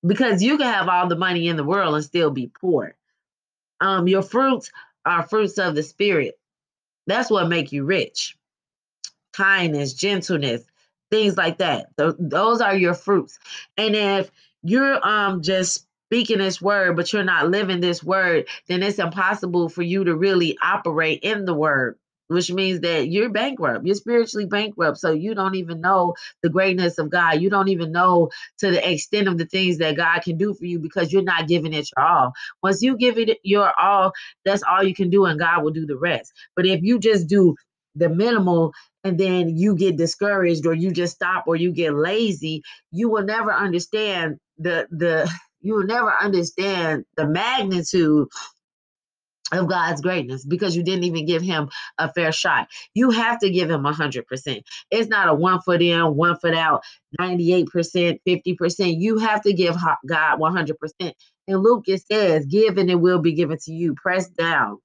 because 0.06 0.42
you 0.42 0.56
can 0.58 0.72
have 0.72 0.88
all 0.88 1.08
the 1.08 1.16
money 1.16 1.48
in 1.48 1.56
the 1.56 1.64
world 1.64 1.94
and 1.94 2.04
still 2.04 2.30
be 2.30 2.50
poor 2.60 2.96
um 3.80 4.08
your 4.08 4.22
fruits 4.22 4.70
are 5.04 5.26
fruits 5.26 5.58
of 5.58 5.74
the 5.74 5.82
spirit 5.82 6.38
that's 7.06 7.30
what 7.30 7.48
make 7.48 7.72
you 7.72 7.84
rich 7.84 8.36
kindness 9.32 9.92
gentleness 9.94 10.62
things 11.10 11.36
like 11.36 11.58
that. 11.58 11.96
Th- 11.98 12.14
those 12.18 12.60
are 12.60 12.76
your 12.76 12.94
fruits. 12.94 13.38
And 13.76 13.94
if 13.94 14.30
you're 14.62 15.06
um 15.06 15.42
just 15.42 15.86
speaking 16.06 16.38
this 16.38 16.60
word, 16.60 16.96
but 16.96 17.12
you're 17.12 17.24
not 17.24 17.50
living 17.50 17.80
this 17.80 18.02
word, 18.02 18.48
then 18.68 18.82
it's 18.82 18.98
impossible 18.98 19.68
for 19.68 19.82
you 19.82 20.04
to 20.04 20.16
really 20.16 20.56
operate 20.62 21.20
in 21.22 21.44
the 21.44 21.54
word 21.54 21.98
which 22.30 22.52
means 22.52 22.80
that 22.80 23.08
you're 23.08 23.30
bankrupt. 23.30 23.84
You're 23.84 23.96
spiritually 23.96 24.46
bankrupt. 24.46 24.98
So 24.98 25.12
you 25.12 25.34
don't 25.34 25.56
even 25.56 25.80
know 25.80 26.14
the 26.42 26.48
greatness 26.48 26.98
of 26.98 27.10
God. 27.10 27.40
You 27.42 27.50
don't 27.50 27.68
even 27.68 27.92
know 27.92 28.30
to 28.58 28.70
the 28.70 28.90
extent 28.90 29.28
of 29.28 29.38
the 29.38 29.46
things 29.46 29.78
that 29.78 29.96
God 29.96 30.20
can 30.22 30.38
do 30.38 30.54
for 30.54 30.64
you 30.64 30.78
because 30.78 31.12
you're 31.12 31.22
not 31.22 31.48
giving 31.48 31.74
it 31.74 31.90
your 31.96 32.06
all. 32.06 32.32
Once 32.62 32.82
you 32.82 32.96
give 32.96 33.18
it 33.18 33.38
your 33.42 33.72
all, 33.80 34.12
that's 34.44 34.62
all 34.62 34.84
you 34.84 34.94
can 34.94 35.10
do, 35.10 35.24
and 35.26 35.40
God 35.40 35.64
will 35.64 35.72
do 35.72 35.86
the 35.86 35.98
rest. 35.98 36.32
But 36.56 36.66
if 36.66 36.82
you 36.82 37.00
just 37.00 37.28
do 37.28 37.56
the 37.96 38.08
minimal 38.08 38.72
and 39.04 39.18
then 39.18 39.56
you 39.56 39.76
get 39.76 39.96
discouraged 39.96 40.66
or 40.66 40.74
you 40.74 40.92
just 40.92 41.16
stop 41.16 41.44
or 41.48 41.56
you 41.56 41.72
get 41.72 41.94
lazy, 41.94 42.62
you 42.92 43.10
will 43.10 43.24
never 43.24 43.52
understand 43.52 44.38
the 44.58 44.86
the 44.90 45.30
you 45.62 45.74
will 45.74 45.86
never 45.86 46.12
understand 46.12 47.04
the 47.16 47.26
magnitude 47.26 48.28
of 49.52 49.68
God's 49.68 50.00
greatness 50.00 50.44
because 50.44 50.76
you 50.76 50.82
didn't 50.82 51.04
even 51.04 51.26
give 51.26 51.42
him 51.42 51.70
a 51.98 52.12
fair 52.12 52.32
shot. 52.32 52.68
You 52.94 53.10
have 53.10 53.40
to 53.40 53.50
give 53.50 53.70
him 53.70 53.84
hundred 53.84 54.26
percent. 54.26 54.64
It's 54.90 55.08
not 55.08 55.28
a 55.28 55.34
one 55.34 55.60
foot 55.62 55.82
in, 55.82 56.16
one 56.16 56.36
foot 56.38 56.54
out, 56.54 56.82
98%, 57.20 58.20
50%. 58.26 59.00
You 59.00 59.18
have 59.18 59.42
to 59.42 59.52
give 59.52 59.76
God 60.06 60.38
100%. 60.40 61.12
And 61.48 61.60
Luke 61.62 61.84
it 61.88 62.02
says, 62.10 62.46
give 62.46 62.78
and 62.78 62.90
it 62.90 62.96
will 62.96 63.20
be 63.20 63.32
given 63.32 63.58
to 63.64 63.72
you. 63.72 63.94
Press 63.94 64.28
down, 64.28 64.78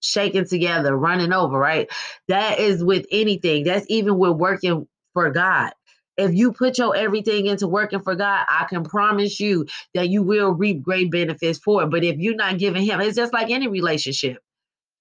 shaking 0.00 0.46
together, 0.46 0.96
running 0.96 1.32
over, 1.32 1.58
right? 1.58 1.90
That 2.28 2.58
is 2.60 2.82
with 2.84 3.06
anything. 3.10 3.64
That's 3.64 3.86
even 3.88 4.18
with 4.18 4.36
working 4.36 4.88
for 5.14 5.30
God. 5.30 5.72
If 6.16 6.34
you 6.34 6.52
put 6.52 6.78
your 6.78 6.96
everything 6.96 7.46
into 7.46 7.68
working 7.68 8.00
for 8.00 8.14
God, 8.14 8.46
I 8.48 8.66
can 8.68 8.84
promise 8.84 9.40
you 9.40 9.66
that 9.94 10.08
you 10.08 10.22
will 10.22 10.52
reap 10.52 10.82
great 10.82 11.10
benefits 11.10 11.58
for 11.58 11.82
it. 11.82 11.90
But 11.90 12.04
if 12.04 12.18
you're 12.18 12.36
not 12.36 12.58
giving 12.58 12.84
Him, 12.84 13.00
it's 13.00 13.16
just 13.16 13.32
like 13.32 13.50
any 13.50 13.68
relationship. 13.68 14.38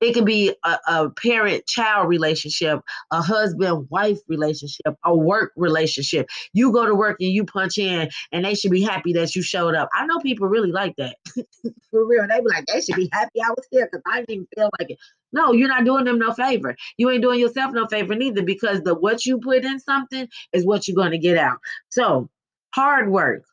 It 0.01 0.13
can 0.13 0.25
be 0.25 0.53
a, 0.63 0.77
a 0.87 1.09
parent 1.09 1.65
child 1.65 2.09
relationship, 2.09 2.81
a 3.11 3.21
husband 3.21 3.87
wife 3.89 4.19
relationship, 4.27 4.95
a 5.03 5.15
work 5.15 5.51
relationship. 5.55 6.27
You 6.53 6.71
go 6.71 6.85
to 6.85 6.93
work 6.93 7.17
and 7.21 7.31
you 7.31 7.45
punch 7.45 7.77
in, 7.77 8.09
and 8.31 8.45
they 8.45 8.55
should 8.55 8.71
be 8.71 8.81
happy 8.81 9.13
that 9.13 9.35
you 9.35 9.41
showed 9.41 9.75
up. 9.75 9.89
I 9.93 10.05
know 10.05 10.19
people 10.19 10.47
really 10.47 10.71
like 10.71 10.95
that. 10.97 11.15
For 11.91 12.05
real. 12.05 12.27
They 12.27 12.39
be 12.39 12.47
like, 12.47 12.65
they 12.65 12.81
should 12.81 12.95
be 12.95 13.09
happy 13.11 13.41
I 13.41 13.49
was 13.49 13.65
here 13.71 13.87
because 13.91 14.03
I 14.07 14.19
didn't 14.19 14.31
even 14.31 14.47
feel 14.55 14.69
like 14.79 14.91
it. 14.91 14.99
No, 15.31 15.51
you're 15.51 15.67
not 15.67 15.85
doing 15.85 16.05
them 16.05 16.19
no 16.19 16.33
favor. 16.33 16.75
You 16.97 17.09
ain't 17.09 17.21
doing 17.21 17.39
yourself 17.39 17.73
no 17.73 17.87
favor 17.87 18.15
neither 18.15 18.43
because 18.43 18.81
the 18.81 18.95
what 18.95 19.25
you 19.25 19.39
put 19.39 19.65
in 19.65 19.79
something 19.79 20.27
is 20.53 20.65
what 20.65 20.87
you're 20.87 20.95
going 20.95 21.11
to 21.11 21.17
get 21.17 21.37
out. 21.37 21.57
So, 21.89 22.29
hard 22.73 23.09
work. 23.09 23.43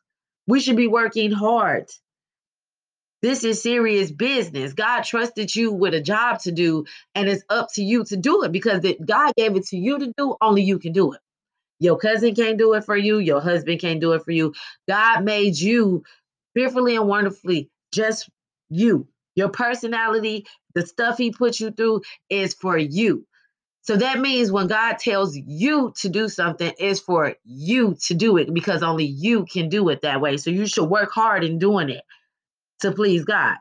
We 0.47 0.59
should 0.59 0.77
be 0.77 0.87
working 0.87 1.31
hard. 1.31 1.89
This 3.23 3.45
is 3.45 3.63
serious 3.63 4.11
business. 4.11 4.73
God 4.73 5.03
trusted 5.03 5.55
you 5.55 5.71
with 5.71 5.93
a 5.93 6.01
job 6.01 6.39
to 6.41 6.51
do, 6.51 6.83
and 7.15 7.29
it's 7.29 7.41
up 7.49 7.69
to 7.75 7.81
you 7.81 8.03
to 8.03 8.17
do 8.17 8.43
it 8.43 8.51
because 8.51 8.83
it, 8.83 9.03
God 9.03 9.31
gave 9.37 9.55
it 9.55 9.65
to 9.67 9.77
you 9.77 9.97
to 9.97 10.13
do. 10.17 10.35
Only 10.41 10.63
you 10.63 10.77
can 10.77 10.91
do 10.91 11.13
it. 11.13 11.21
Your 11.79 11.97
cousin 11.97 12.35
can't 12.35 12.57
do 12.57 12.73
it 12.73 12.83
for 12.83 12.97
you. 12.97 13.19
Your 13.19 13.39
husband 13.39 13.79
can't 13.79 14.01
do 14.01 14.11
it 14.11 14.25
for 14.25 14.31
you. 14.31 14.53
God 14.89 15.23
made 15.23 15.57
you 15.57 16.03
fearfully 16.53 16.97
and 16.97 17.07
wonderfully, 17.07 17.69
just 17.93 18.29
you. 18.69 19.07
Your 19.35 19.49
personality, 19.49 20.45
the 20.75 20.85
stuff 20.85 21.17
He 21.17 21.31
put 21.31 21.61
you 21.61 21.71
through 21.71 22.01
is 22.29 22.53
for 22.53 22.77
you. 22.77 23.25
So 23.83 23.95
that 23.95 24.19
means 24.19 24.51
when 24.51 24.67
God 24.67 24.99
tells 24.99 25.37
you 25.37 25.93
to 26.01 26.09
do 26.09 26.27
something, 26.27 26.73
it's 26.77 26.99
for 26.99 27.35
you 27.45 27.95
to 28.07 28.15
do 28.15 28.35
it 28.35 28.53
because 28.53 28.83
only 28.83 29.05
you 29.05 29.45
can 29.45 29.69
do 29.69 29.87
it 29.87 30.01
that 30.01 30.19
way. 30.19 30.35
So 30.35 30.49
you 30.49 30.67
should 30.67 30.89
work 30.89 31.11
hard 31.11 31.45
in 31.45 31.57
doing 31.57 31.89
it 31.89 32.03
to 32.83 32.91
please 32.91 33.25
God. 33.25 33.55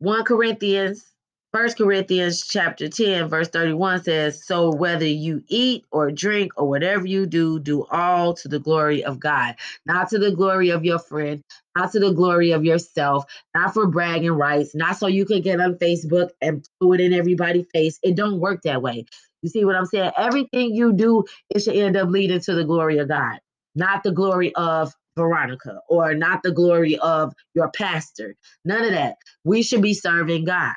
1 0.00 0.24
Corinthians, 0.24 1.06
1 1.52 1.72
Corinthians 1.72 2.46
chapter 2.46 2.88
10, 2.88 3.28
verse 3.28 3.48
31 3.48 4.02
says, 4.02 4.44
So 4.44 4.74
whether 4.74 5.06
you 5.06 5.42
eat 5.48 5.84
or 5.90 6.10
drink 6.10 6.52
or 6.56 6.68
whatever 6.68 7.06
you 7.06 7.26
do, 7.26 7.58
do 7.58 7.86
all 7.90 8.34
to 8.34 8.48
the 8.48 8.58
glory 8.58 9.02
of 9.04 9.18
God, 9.18 9.54
not 9.86 10.10
to 10.10 10.18
the 10.18 10.32
glory 10.32 10.68
of 10.68 10.84
your 10.84 10.98
friend, 10.98 11.42
not 11.74 11.92
to 11.92 12.00
the 12.00 12.12
glory 12.12 12.50
of 12.50 12.64
yourself, 12.64 13.24
not 13.54 13.72
for 13.72 13.86
bragging 13.86 14.32
rights, 14.32 14.74
not 14.74 14.98
so 14.98 15.06
you 15.06 15.24
can 15.24 15.40
get 15.40 15.60
on 15.60 15.76
Facebook 15.76 16.30
and 16.42 16.68
throw 16.78 16.92
it 16.92 17.00
in 17.00 17.14
everybody's 17.14 17.66
face. 17.72 17.98
It 18.02 18.16
don't 18.16 18.40
work 18.40 18.62
that 18.64 18.82
way. 18.82 19.06
You 19.40 19.48
see 19.48 19.64
what 19.64 19.76
I'm 19.76 19.86
saying? 19.86 20.12
Everything 20.18 20.74
you 20.74 20.92
do, 20.92 21.24
it 21.50 21.60
should 21.60 21.76
end 21.76 21.96
up 21.96 22.10
leading 22.10 22.40
to 22.40 22.54
the 22.54 22.64
glory 22.64 22.98
of 22.98 23.08
God, 23.08 23.38
not 23.74 24.02
the 24.02 24.12
glory 24.12 24.54
of 24.56 24.92
Veronica 25.16 25.80
or 25.88 26.14
not 26.14 26.42
the 26.42 26.52
glory 26.52 26.98
of 26.98 27.34
your 27.54 27.70
pastor. 27.70 28.36
None 28.64 28.84
of 28.84 28.90
that. 28.90 29.16
We 29.44 29.62
should 29.62 29.82
be 29.82 29.94
serving 29.94 30.44
God. 30.44 30.74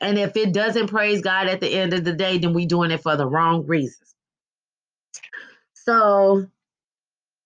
And 0.00 0.18
if 0.18 0.36
it 0.36 0.52
doesn't 0.52 0.88
praise 0.88 1.22
God 1.22 1.48
at 1.48 1.60
the 1.60 1.72
end 1.72 1.94
of 1.94 2.04
the 2.04 2.12
day, 2.12 2.38
then 2.38 2.52
we're 2.52 2.66
doing 2.66 2.90
it 2.90 3.02
for 3.02 3.16
the 3.16 3.26
wrong 3.26 3.66
reasons. 3.66 4.14
So 5.74 6.46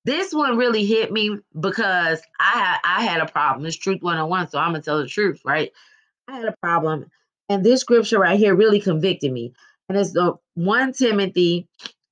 this 0.05 0.33
one 0.33 0.57
really 0.57 0.85
hit 0.85 1.12
me 1.12 1.39
because 1.59 2.21
I 2.41 2.79
I 2.83 3.05
had 3.05 3.21
a 3.21 3.31
problem. 3.31 3.67
It's 3.67 3.77
truth 3.77 4.03
101, 4.03 4.49
so 4.49 4.59
I'm 4.59 4.73
gonna 4.73 4.83
tell 4.83 4.99
the 4.99 5.07
truth, 5.07 5.41
right? 5.45 5.71
I 6.29 6.39
had 6.39 6.49
a 6.49 6.57
problem. 6.62 7.07
And 7.49 7.65
this 7.65 7.81
scripture 7.81 8.19
right 8.19 8.39
here 8.39 8.55
really 8.55 8.81
convicted 8.81 9.33
me. 9.33 9.53
And 9.89 9.99
it's 9.99 10.12
the 10.12 10.35
1 10.55 10.93
Timothy 10.93 11.69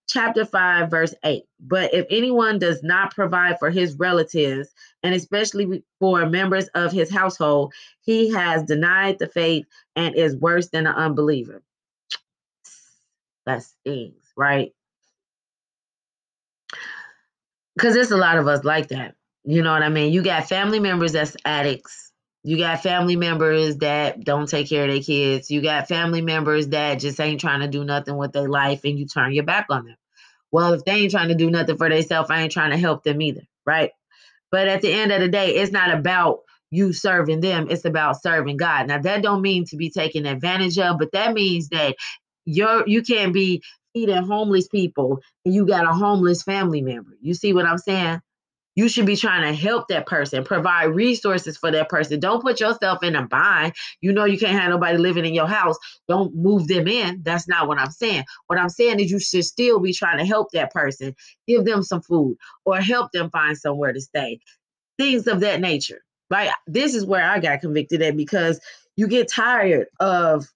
chapter 0.09 0.45
5, 0.45 0.91
verse 0.91 1.15
8. 1.23 1.45
But 1.61 1.95
if 1.95 2.07
anyone 2.11 2.59
does 2.59 2.83
not 2.83 3.15
provide 3.15 3.59
for 3.59 3.71
his 3.71 3.95
relatives, 3.95 4.71
and 5.03 5.15
especially 5.15 5.85
for 6.01 6.27
members 6.27 6.69
of 6.69 6.91
his 6.91 7.11
household, 7.11 7.73
he 8.01 8.31
has 8.31 8.65
denied 8.65 9.19
the 9.19 9.29
faith 9.29 9.67
and 9.95 10.17
is 10.17 10.35
worse 10.37 10.69
than 10.69 10.87
an 10.87 10.95
unbeliever. 10.95 11.63
That 13.47 13.63
stings, 13.63 14.25
right? 14.37 14.73
Because 17.77 17.95
there's 17.95 18.11
a 18.11 18.17
lot 18.17 18.39
of 18.39 18.49
us 18.49 18.65
like 18.65 18.89
that. 18.89 19.15
You 19.45 19.63
know 19.63 19.73
what 19.73 19.83
I 19.83 19.89
mean? 19.89 20.13
You 20.13 20.23
got 20.23 20.49
family 20.49 20.81
members 20.81 21.13
that's 21.13 21.37
addicts. 21.45 22.08
You 22.49 22.57
got 22.57 22.83
family 22.83 23.15
members 23.15 23.77
that 23.77 24.25
don't 24.25 24.49
take 24.49 24.71
care 24.71 24.85
of 24.85 24.91
their 24.91 25.03
kids. 25.03 25.51
You 25.51 25.61
got 25.61 25.87
family 25.87 26.23
members 26.23 26.69
that 26.69 26.99
just 26.99 27.21
ain't 27.21 27.43
trying 27.43 27.61
to 27.61 27.69
do 27.69 27.85
nothing 27.85 28.17
with 28.17 28.33
their 28.33 28.49
life 28.49 28.85
and 28.85 28.99
you 28.99 29.05
turn 29.07 29.35
your 29.35 29.45
back 29.45 29.67
on 29.69 29.85
them. 29.85 29.97
Well, 30.51 30.73
if 30.73 30.83
they 30.83 30.93
ain't 30.93 31.11
trying 31.11 31.29
to 31.29 31.35
do 31.35 31.51
nothing 31.51 31.77
for 31.77 31.91
themselves, 31.91 32.31
I 32.31 32.41
ain't 32.41 32.53
trying 32.53 32.71
to 32.71 32.79
help 32.79 33.05
them 33.05 33.21
either, 33.21 33.43
right? 33.67 33.91
But 34.51 34.67
at 34.67 34.81
the 34.81 34.91
end 34.91 35.13
of 35.13 35.21
the 35.21 35.29
day, 35.29 35.57
it's 35.57 35.73
not 35.73 35.93
about 35.93 36.39
you 36.71 36.95
serving 36.95 37.41
them, 37.41 37.67
it's 37.69 37.85
about 37.85 38.23
serving 38.23 38.57
God. 38.57 38.89
Now 38.89 38.99
that 39.03 39.23
don't 39.23 39.43
mean 39.43 39.67
to 39.67 39.77
be 39.77 39.91
taken 39.91 40.25
advantage 40.25 40.79
of, 40.79 40.99
but 40.99 41.13
that 41.13 41.35
means 41.35 41.69
that 41.69 41.97
you're 42.47 42.89
you 42.89 43.03
can't 43.03 43.35
be 43.35 43.63
feeding 43.93 44.25
homeless 44.25 44.69
people 44.69 45.21
and 45.45 45.55
you 45.55 45.67
got 45.67 45.85
a 45.85 45.93
homeless 45.93 46.45
family 46.45 46.81
member. 46.81 47.11
You 47.21 47.35
see 47.35 47.53
what 47.53 47.67
I'm 47.67 47.77
saying? 47.77 48.23
You 48.79 48.89
should 48.89 49.07
be 49.07 49.17
trying 49.17 49.43
to 49.43 49.61
help 49.61 49.89
that 49.89 50.07
person, 50.07 50.45
provide 50.45 50.95
resources 50.95 51.57
for 51.57 51.73
that 51.73 51.89
person. 51.89 52.21
Don't 52.21 52.41
put 52.41 52.61
yourself 52.61 53.03
in 53.03 53.17
a 53.17 53.27
bind. 53.27 53.73
You 54.01 54.13
know 54.13 54.25
you 54.25 54.39
can't 54.39 54.57
have 54.57 54.71
nobody 54.71 54.97
living 54.97 55.27
in 55.27 55.35
your 55.35 55.49
house. 55.49 55.77
Don't 56.07 56.33
move 56.33 56.69
them 56.69 56.87
in. 56.87 57.23
That's 57.25 57.49
not 57.49 57.67
what 57.67 57.81
I'm 57.81 57.91
saying. 57.91 58.23
What 58.47 58.57
I'm 58.57 58.69
saying 58.69 59.01
is 59.01 59.11
you 59.11 59.19
should 59.19 59.45
still 59.45 59.81
be 59.81 59.93
trying 59.93 60.19
to 60.19 60.25
help 60.25 60.53
that 60.53 60.73
person, 60.73 61.17
give 61.49 61.65
them 61.65 61.83
some 61.83 62.03
food 62.03 62.37
or 62.65 62.81
help 62.81 63.11
them 63.11 63.31
find 63.31 63.59
somewhere 63.59 63.93
to 63.93 64.01
stay. 64.01 64.39
Things 64.97 65.27
of 65.27 65.41
that 65.41 65.61
nature. 65.61 66.05
Like 66.31 66.51
this 66.69 66.95
is 66.95 67.05
where 67.05 67.29
I 67.29 67.41
got 67.41 67.63
convicted 67.63 68.01
at 68.03 68.17
because 68.17 68.61
you 68.95 69.09
get 69.09 69.27
tired 69.27 69.89
of 69.99 70.47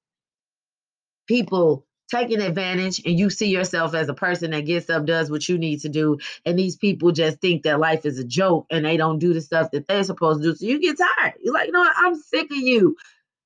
people 1.26 1.88
taking 2.12 2.40
advantage 2.42 3.02
and 3.07 3.19
you 3.19 3.31
see 3.31 3.49
yourself 3.49 3.95
as 3.95 4.09
a 4.09 4.14
person 4.14 4.52
that 4.52 4.66
gets 4.66 4.90
up, 4.90 5.07
does 5.07 5.31
what 5.31 5.49
you 5.49 5.59
need 5.59 5.81
to 5.83 5.88
do, 5.88 6.19
and 6.47 6.59
these 6.59 6.76
people 6.76 7.12
just 7.12 7.40
think 7.40 7.64
that 7.64 7.81
life 7.81 8.07
is 8.07 8.19
a 8.19 8.25
joke 8.25 8.66
and 8.71 8.85
they 8.85 8.97
don't 8.99 9.19
do 9.21 9.35
the 9.35 9.40
stuff 9.40 9.71
that 9.73 9.88
they're 9.88 10.04
supposed 10.04 10.42
to 10.42 10.50
do. 10.50 10.57
So 10.57 10.66
you 10.66 10.81
get 10.81 10.99
tired. 10.99 11.35
You're 11.42 11.54
like, 11.54 11.69
you 11.69 11.73
know 11.73 11.81
what? 11.81 11.95
I'm 11.97 12.16
sick 12.16 12.50
of 12.52 12.59
you 12.59 12.92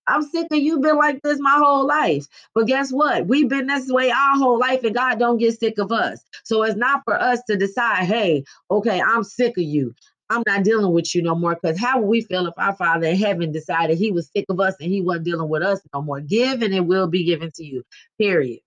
I'm 0.06 0.22
sick 0.22 0.48
of 0.52 0.58
you 0.58 0.80
been 0.80 0.96
like 0.96 1.22
this 1.22 1.40
my 1.40 1.56
whole 1.58 1.86
life. 1.86 2.26
But 2.54 2.66
guess 2.66 2.92
what? 2.92 3.26
We've 3.26 3.48
been 3.48 3.68
this 3.68 3.88
way 3.88 4.10
our 4.12 4.36
whole 4.38 4.58
life, 4.60 4.84
and 4.84 4.94
God 4.94 5.18
don't 5.18 5.38
get 5.38 5.58
sick 5.58 5.78
of 5.78 5.92
us. 5.92 6.20
So 6.44 6.62
it's 6.64 6.76
not 6.76 7.02
for 7.04 7.20
us 7.20 7.40
to 7.48 7.56
decide, 7.56 8.04
hey, 8.06 8.44
okay, 8.70 9.02
I'm 9.02 9.24
sick 9.24 9.56
of 9.58 9.64
you. 9.64 9.94
I'm 10.28 10.42
not 10.46 10.64
dealing 10.64 10.92
with 10.92 11.14
you 11.14 11.22
no 11.22 11.34
more. 11.34 11.54
Because 11.54 11.78
how 11.78 12.00
would 12.00 12.08
we 12.08 12.20
feel 12.20 12.46
if 12.46 12.54
our 12.58 12.74
Father 12.74 13.06
in 13.06 13.16
heaven 13.16 13.52
decided 13.52 13.98
he 13.98 14.10
was 14.10 14.30
sick 14.34 14.46
of 14.48 14.60
us 14.60 14.74
and 14.80 14.90
he 14.90 15.00
wasn't 15.00 15.26
dealing 15.26 15.48
with 15.48 15.62
us 15.62 15.80
no 15.94 16.02
more? 16.02 16.20
Give 16.20 16.62
and 16.62 16.74
it 16.74 16.84
will 16.84 17.06
be 17.06 17.24
given 17.24 17.50
to 17.52 17.64
you. 17.64 17.84
Period. 18.18 18.60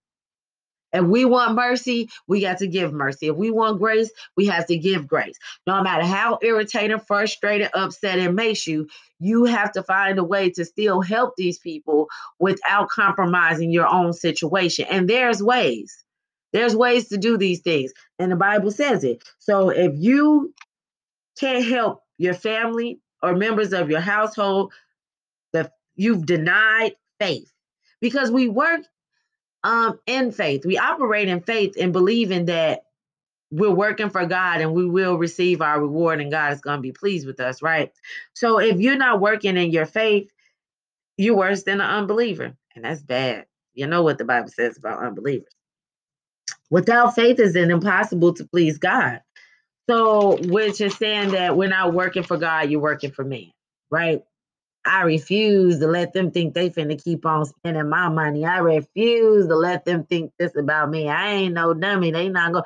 If 0.92 1.06
we 1.06 1.24
want 1.26 1.56
mercy, 1.56 2.10
we 2.28 2.42
got 2.42 2.58
to 2.60 2.68
give 2.68 2.92
mercy. 2.92 3.28
If 3.28 3.36
we 3.36 3.52
want 3.52 3.80
grace, 3.80 4.10
we 4.36 4.48
have 4.48 4.66
to 4.68 4.78
give 4.78 5.08
grace. 5.08 5.38
No 5.68 5.84
matter 5.84 6.04
how 6.04 6.40
irritating, 6.42 7.00
frustrated, 7.00 7.70
upset 7.76 8.18
it 8.18 8.32
makes 8.32 8.66
you, 8.66 8.88
you 9.20 9.46
have 9.46 9.72
to 9.74 9.84
find 9.84 10.18
a 10.18 10.24
way 10.24 10.50
to 10.52 10.66
still 10.66 11.02
help 11.02 11.36
these 11.38 11.60
people 11.60 12.08
without 12.40 12.90
compromising 12.90 13.72
your 13.72 13.88
own 13.88 14.14
situation. 14.14 14.86
And 14.90 15.08
there's 15.08 15.44
ways. 15.44 16.04
There's 16.54 16.76
ways 16.76 17.10
to 17.10 17.18
do 17.18 17.38
these 17.38 17.60
things. 17.60 17.94
And 18.18 18.32
the 18.32 18.36
Bible 18.36 18.72
says 18.72 19.04
it. 19.04 19.24
So 19.38 19.70
if 19.70 19.94
you 19.96 20.54
can't 21.40 21.66
help 21.66 22.04
your 22.18 22.34
family 22.34 23.00
or 23.22 23.36
members 23.36 23.74
of 23.74 23.90
your 23.90 24.02
household, 24.02 24.74
that 25.54 25.74
you've 25.96 26.26
denied 26.26 26.96
faith. 27.20 27.52
Because 28.02 28.32
we 28.32 28.48
work 28.48 28.82
um 29.64 30.00
in 30.06 30.32
faith. 30.32 30.66
We 30.66 30.78
operate 30.78 31.28
in 31.28 31.42
faith 31.42 31.76
and 31.80 31.92
believing 31.92 32.46
that 32.46 32.84
we're 33.52 33.72
working 33.74 34.10
for 34.10 34.26
God 34.26 34.62
and 34.62 34.74
we 34.74 34.88
will 34.88 35.18
receive 35.18 35.62
our 35.62 35.82
reward 35.82 36.22
and 36.22 36.32
God 36.32 36.54
is 36.54 36.62
going 36.62 36.78
to 36.78 36.82
be 36.82 36.92
pleased 36.92 37.26
with 37.26 37.40
us, 37.40 37.62
right? 37.62 37.92
So 38.34 38.60
if 38.60 38.80
you're 38.80 38.96
not 38.98 39.20
working 39.20 39.58
in 39.58 39.72
your 39.72 39.86
faith, 39.86 40.30
you're 41.18 41.36
worse 41.36 41.64
than 41.64 41.82
an 41.82 41.90
unbeliever. 41.90 42.56
And 42.76 42.86
that's 42.86 43.02
bad. 43.02 43.46
You 43.74 43.88
know 43.88 44.04
what 44.04 44.18
the 44.18 44.26
Bible 44.26 44.50
says 44.50 44.78
about 44.78 45.04
unbelievers. 45.04 45.54
Without 46.70 47.16
faith, 47.16 47.40
it's 47.40 47.56
impossible 47.56 48.34
to 48.36 48.46
please 48.46 48.78
God. 48.78 49.22
So, 49.90 50.38
which 50.44 50.82
is 50.82 50.96
saying 50.98 51.32
that 51.32 51.58
we're 51.58 51.68
not 51.68 51.96
working 51.96 52.22
for 52.22 52.38
God, 52.38 52.70
you're 52.70 52.80
working 52.80 53.10
for 53.10 53.26
man, 53.26 53.50
right? 53.90 54.22
I 54.86 55.02
refuse 55.02 55.80
to 55.80 55.88
let 55.88 56.14
them 56.14 56.30
think 56.30 56.54
they 56.54 56.70
finna 56.70 57.04
keep 57.04 57.26
on 57.26 57.46
spending 57.46 57.90
my 57.90 58.08
money. 58.08 58.46
I 58.46 58.60
refuse 58.60 59.48
to 59.48 59.56
let 59.56 59.86
them 59.86 60.04
think 60.04 60.32
this 60.38 60.56
about 60.56 60.92
me. 60.92 61.10
I 61.10 61.30
ain't 61.30 61.56
no 61.56 61.74
dummy. 61.74 62.12
They 62.12 62.30
not 62.30 62.54
go. 62.54 62.64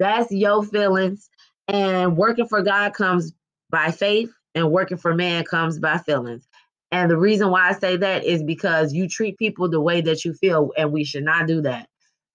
That's 0.00 0.32
your 0.32 0.64
feelings. 0.64 1.30
And 1.68 2.16
working 2.16 2.48
for 2.48 2.60
God 2.60 2.92
comes 2.92 3.32
by 3.70 3.92
faith, 3.92 4.32
and 4.56 4.72
working 4.72 4.98
for 4.98 5.14
man 5.14 5.44
comes 5.44 5.78
by 5.78 5.98
feelings. 5.98 6.44
And 6.90 7.08
the 7.08 7.16
reason 7.16 7.50
why 7.50 7.68
I 7.68 7.72
say 7.74 7.98
that 7.98 8.24
is 8.24 8.42
because 8.42 8.92
you 8.92 9.08
treat 9.08 9.38
people 9.38 9.68
the 9.68 9.80
way 9.80 10.00
that 10.00 10.24
you 10.24 10.34
feel, 10.34 10.72
and 10.76 10.90
we 10.90 11.04
should 11.04 11.24
not 11.24 11.46
do 11.46 11.62
that. 11.62 11.88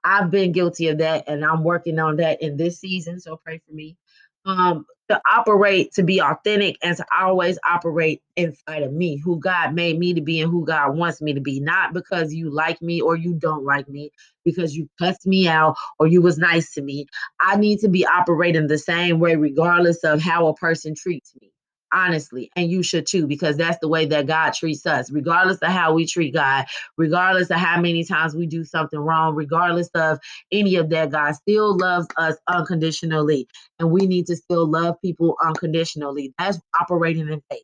I've 0.05 0.31
been 0.31 0.53
guilty 0.53 0.87
of 0.87 0.99
that, 0.99 1.25
and 1.27 1.43
I'm 1.43 1.65
working 1.65 1.99
on 1.99 2.15
that 2.17 2.41
in 2.41 2.55
this 2.55 2.79
season. 2.79 3.19
So 3.19 3.35
pray 3.35 3.61
for 3.67 3.73
me 3.73 3.97
um 4.45 4.85
to 5.09 5.19
operate 5.27 5.91
to 5.93 6.03
be 6.03 6.21
authentic 6.21 6.77
and 6.83 6.95
to 6.95 7.05
always 7.19 7.57
operate 7.67 8.21
inside 8.35 8.83
of 8.83 8.93
me 8.93 9.17
who 9.17 9.39
god 9.39 9.73
made 9.73 9.97
me 9.97 10.13
to 10.13 10.21
be 10.21 10.39
and 10.41 10.51
who 10.51 10.65
god 10.65 10.95
wants 10.95 11.21
me 11.21 11.33
to 11.33 11.41
be. 11.41 11.59
Not 11.59 11.93
because 11.93 12.33
you 12.33 12.51
like 12.51 12.81
me 12.81 13.01
or 13.01 13.15
you 13.15 13.33
don't 13.33 13.65
like 13.65 13.89
me 13.89 14.11
because 14.45 14.75
you 14.75 14.89
cussed 14.99 15.25
me 15.25 15.47
out 15.47 15.75
or 15.99 16.07
you 16.07 16.21
was 16.21 16.37
nice 16.37 16.73
to 16.73 16.81
me. 16.81 17.07
I 17.39 17.57
need 17.57 17.79
to 17.79 17.89
be 17.89 18.05
operating 18.05 18.67
the 18.67 18.77
same 18.77 19.19
way 19.19 19.35
regardless 19.35 20.03
of 20.03 20.21
how 20.21 20.47
a 20.47 20.55
person 20.55 20.95
treats 20.95 21.33
me 21.41 21.51
honestly 21.93 22.51
and 22.55 22.69
you 22.69 22.83
should 22.83 23.07
too 23.07 23.27
because 23.27 23.57
that's 23.57 23.77
the 23.79 23.87
way 23.87 24.05
that 24.05 24.27
god 24.27 24.53
treats 24.53 24.85
us. 24.85 25.11
Regardless 25.11 25.57
of 25.59 25.69
how 25.69 25.93
we 25.93 26.05
treat 26.05 26.33
god 26.33 26.65
regardless 26.97 27.49
of 27.49 27.57
how 27.57 27.79
many 27.79 28.03
times 28.03 28.35
we 28.35 28.45
do 28.45 28.63
something 28.63 28.99
wrong 28.99 29.35
regardless 29.35 29.89
of 29.95 30.19
any 30.51 30.75
of 30.75 30.89
that 30.89 31.11
god 31.11 31.33
still 31.33 31.77
loves 31.77 32.07
us 32.17 32.35
unconditionally 32.47 33.47
and 33.79 33.91
we 33.91 34.05
need 34.07 34.25
to 34.27 34.35
still 34.35 34.67
love 34.69 34.95
people 35.01 35.35
unconditionally. 35.43 36.33
That's 36.37 36.59
operating 36.79 37.29
in 37.29 37.41
faith 37.49 37.63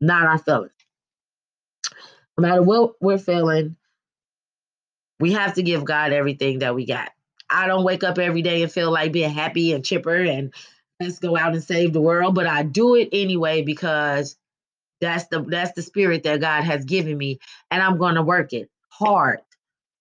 not 0.00 0.26
our 0.26 0.38
feelings. 0.38 0.72
No 2.38 2.42
matter 2.42 2.62
what 2.62 2.92
we're 3.00 3.18
feeling 3.18 3.76
we 5.18 5.32
have 5.32 5.54
to 5.54 5.62
give 5.62 5.84
god 5.84 6.12
everything 6.12 6.58
that 6.60 6.74
we 6.74 6.84
got. 6.86 7.10
I 7.48 7.66
don't 7.66 7.84
wake 7.84 8.04
up 8.04 8.18
every 8.18 8.42
day 8.42 8.62
and 8.62 8.72
feel 8.72 8.90
like 8.90 9.12
being 9.12 9.30
happy 9.30 9.72
and 9.72 9.84
chipper 9.84 10.16
and 10.16 10.52
let's 11.00 11.18
go 11.18 11.36
out 11.36 11.54
and 11.54 11.64
save 11.64 11.92
the 11.92 12.00
world 12.00 12.34
but 12.34 12.46
i 12.46 12.62
do 12.62 12.94
it 12.96 13.08
anyway 13.12 13.62
because 13.62 14.36
that's 15.00 15.26
the 15.28 15.42
that's 15.42 15.72
the 15.72 15.82
spirit 15.82 16.22
that 16.24 16.40
god 16.40 16.64
has 16.64 16.84
given 16.84 17.16
me 17.18 17.38
and 17.70 17.82
i'm 17.82 17.98
to 18.16 18.22
work 18.22 18.52
it 18.52 18.70
hard 18.88 19.40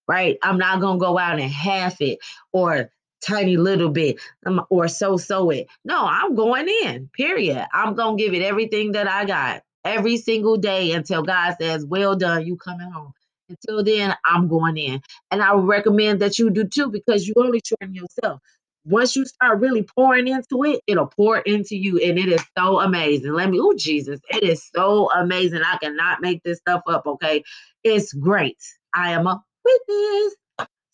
right? 0.08 0.38
I'm 0.44 0.60
not 0.60 0.82
to 1.00 1.06
go 1.06 1.20
out 1.20 1.40
and 1.40 1.52
half 1.52 2.02
it 2.02 2.20
or 2.54 2.92
tiny 3.22 3.58
little 3.58 3.90
bit 3.90 4.20
um, 4.46 4.66
or 4.70 4.88
so 4.88 5.18
so 5.18 5.50
it. 5.50 5.68
No 5.86 6.06
i'm 6.06 6.36
going 6.36 6.70
in 6.84 7.10
period. 7.14 7.66
I'm 7.74 7.96
to 8.18 8.24
give 8.24 8.36
it 8.36 8.44
everything 8.44 8.94
that 8.94 9.08
i 9.10 9.26
got 9.26 9.64
every 9.86 10.18
single 10.18 10.58
day 10.58 10.94
until 10.94 11.24
god 11.24 11.56
says 11.60 11.86
well 11.86 12.16
done 12.16 12.46
you 12.46 12.58
coming 12.58 12.92
home. 12.92 13.14
Until 13.50 13.84
then 13.84 14.16
i'm 14.26 14.48
going 14.48 14.78
in 14.78 15.02
and 15.32 15.42
i 15.42 15.54
recommend 15.56 16.22
that 16.22 16.40
you 16.40 16.52
do 16.52 16.66
too 16.66 16.92
because 16.92 17.28
you 17.28 17.34
only 17.38 17.62
train 17.62 17.96
yourself 17.96 18.42
once 18.86 19.16
you 19.16 19.26
start 19.26 19.60
really 19.60 19.84
pouring 19.84 20.28
into 20.28 20.64
it, 20.64 20.82
it'll 20.88 21.08
pour 21.08 21.40
into 21.40 21.76
you. 21.76 22.00
And 22.00 22.20
it 22.20 22.30
is 22.30 22.44
so 22.58 22.80
amazing. 22.80 23.34
Let 23.34 23.50
me, 23.50 23.60
oh, 23.60 23.74
Jesus, 23.76 24.20
it 24.30 24.44
is 24.44 24.70
so 24.76 25.12
amazing. 25.12 25.62
I 25.64 25.78
cannot 25.78 26.22
make 26.22 26.44
this 26.44 26.60
stuff 26.60 26.84
up, 26.88 27.08
okay? 27.08 27.44
It's 27.84 28.14
great. 28.14 28.58
I 28.94 29.12
am 29.12 29.26
a 29.28 29.44
witness. 29.66 30.36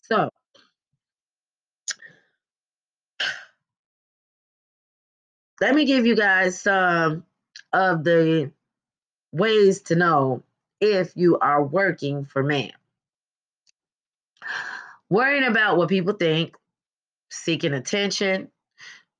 So, 0.02 0.30
let 5.60 5.74
me 5.74 5.84
give 5.84 6.06
you 6.06 6.16
guys 6.16 6.60
some 6.60 7.24
of 7.72 8.04
the 8.04 8.50
ways 9.32 9.82
to 9.82 9.96
know 9.96 10.42
if 10.80 11.12
you 11.14 11.38
are 11.38 11.62
working 11.62 12.24
for 12.24 12.42
man. 12.42 12.72
Worrying 15.08 15.44
about 15.44 15.76
what 15.76 15.90
people 15.90 16.14
think, 16.14 16.56
seeking 17.32 17.74
attention, 17.74 18.48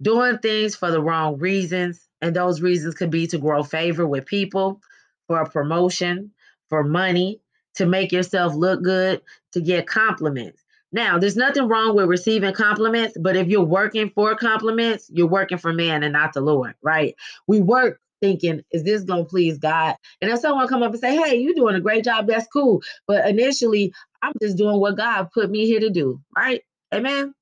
doing 0.01 0.38
things 0.38 0.77
for 0.77 0.90
the 0.90 1.01
wrong 1.03 1.38
reasons. 1.38 2.09
And 2.20 2.37
those 2.37 2.62
reasons 2.62 2.94
could 2.94 3.11
be 3.11 3.27
to 3.29 3.38
grow 3.38 3.62
favor 3.62 4.07
with 4.07 4.27
people, 4.27 4.81
for 5.27 5.40
a 5.40 5.48
promotion, 5.48 6.31
for 6.68 6.85
money, 6.85 7.40
to 7.77 7.87
make 7.87 8.12
yourself 8.12 8.55
look 8.55 8.83
good, 8.83 9.22
to 9.53 9.61
get 9.61 9.87
compliments. 9.87 10.62
Now, 10.92 11.18
there's 11.18 11.37
nothing 11.37 11.68
wrong 11.68 11.96
with 11.96 12.07
receiving 12.07 12.53
compliments, 12.53 13.16
but 13.18 13.35
if 13.35 13.48
you're 13.48 13.64
working 13.64 14.11
for 14.11 14.35
compliments, 14.37 15.11
you're 15.11 15.27
working 15.27 15.59
for 15.59 15.72
man 15.72 16.03
and 16.03 16.12
not 16.12 16.35
the 16.35 16.42
Lord, 16.42 16.75
right? 16.83 17.14
We 17.46 17.61
work 17.61 17.98
thinking, 18.20 18.62
is 18.72 18.85
this 18.85 19.03
gonna 19.03 19.25
please 19.25 19.59
God? 19.59 19.96
And 20.20 20.31
if 20.31 20.40
someone 20.40 20.68
come 20.68 20.83
up 20.83 20.92
and 20.92 21.01
say, 21.01 21.16
hey, 21.16 21.37
you're 21.37 21.55
doing 21.55 21.75
a 21.75 21.81
great 21.81 22.05
job, 22.05 22.27
that's 22.27 22.46
cool. 22.46 22.83
But 23.09 23.27
initially, 23.27 23.94
I'm 24.22 24.35
just 24.42 24.59
doing 24.59 24.79
what 24.79 24.96
God 24.96 25.31
put 25.33 25.51
me 25.51 25.66
here 25.66 25.81
to 25.81 25.90
do, 25.90 26.20
right? 26.37 26.62
Amen. 26.94 27.35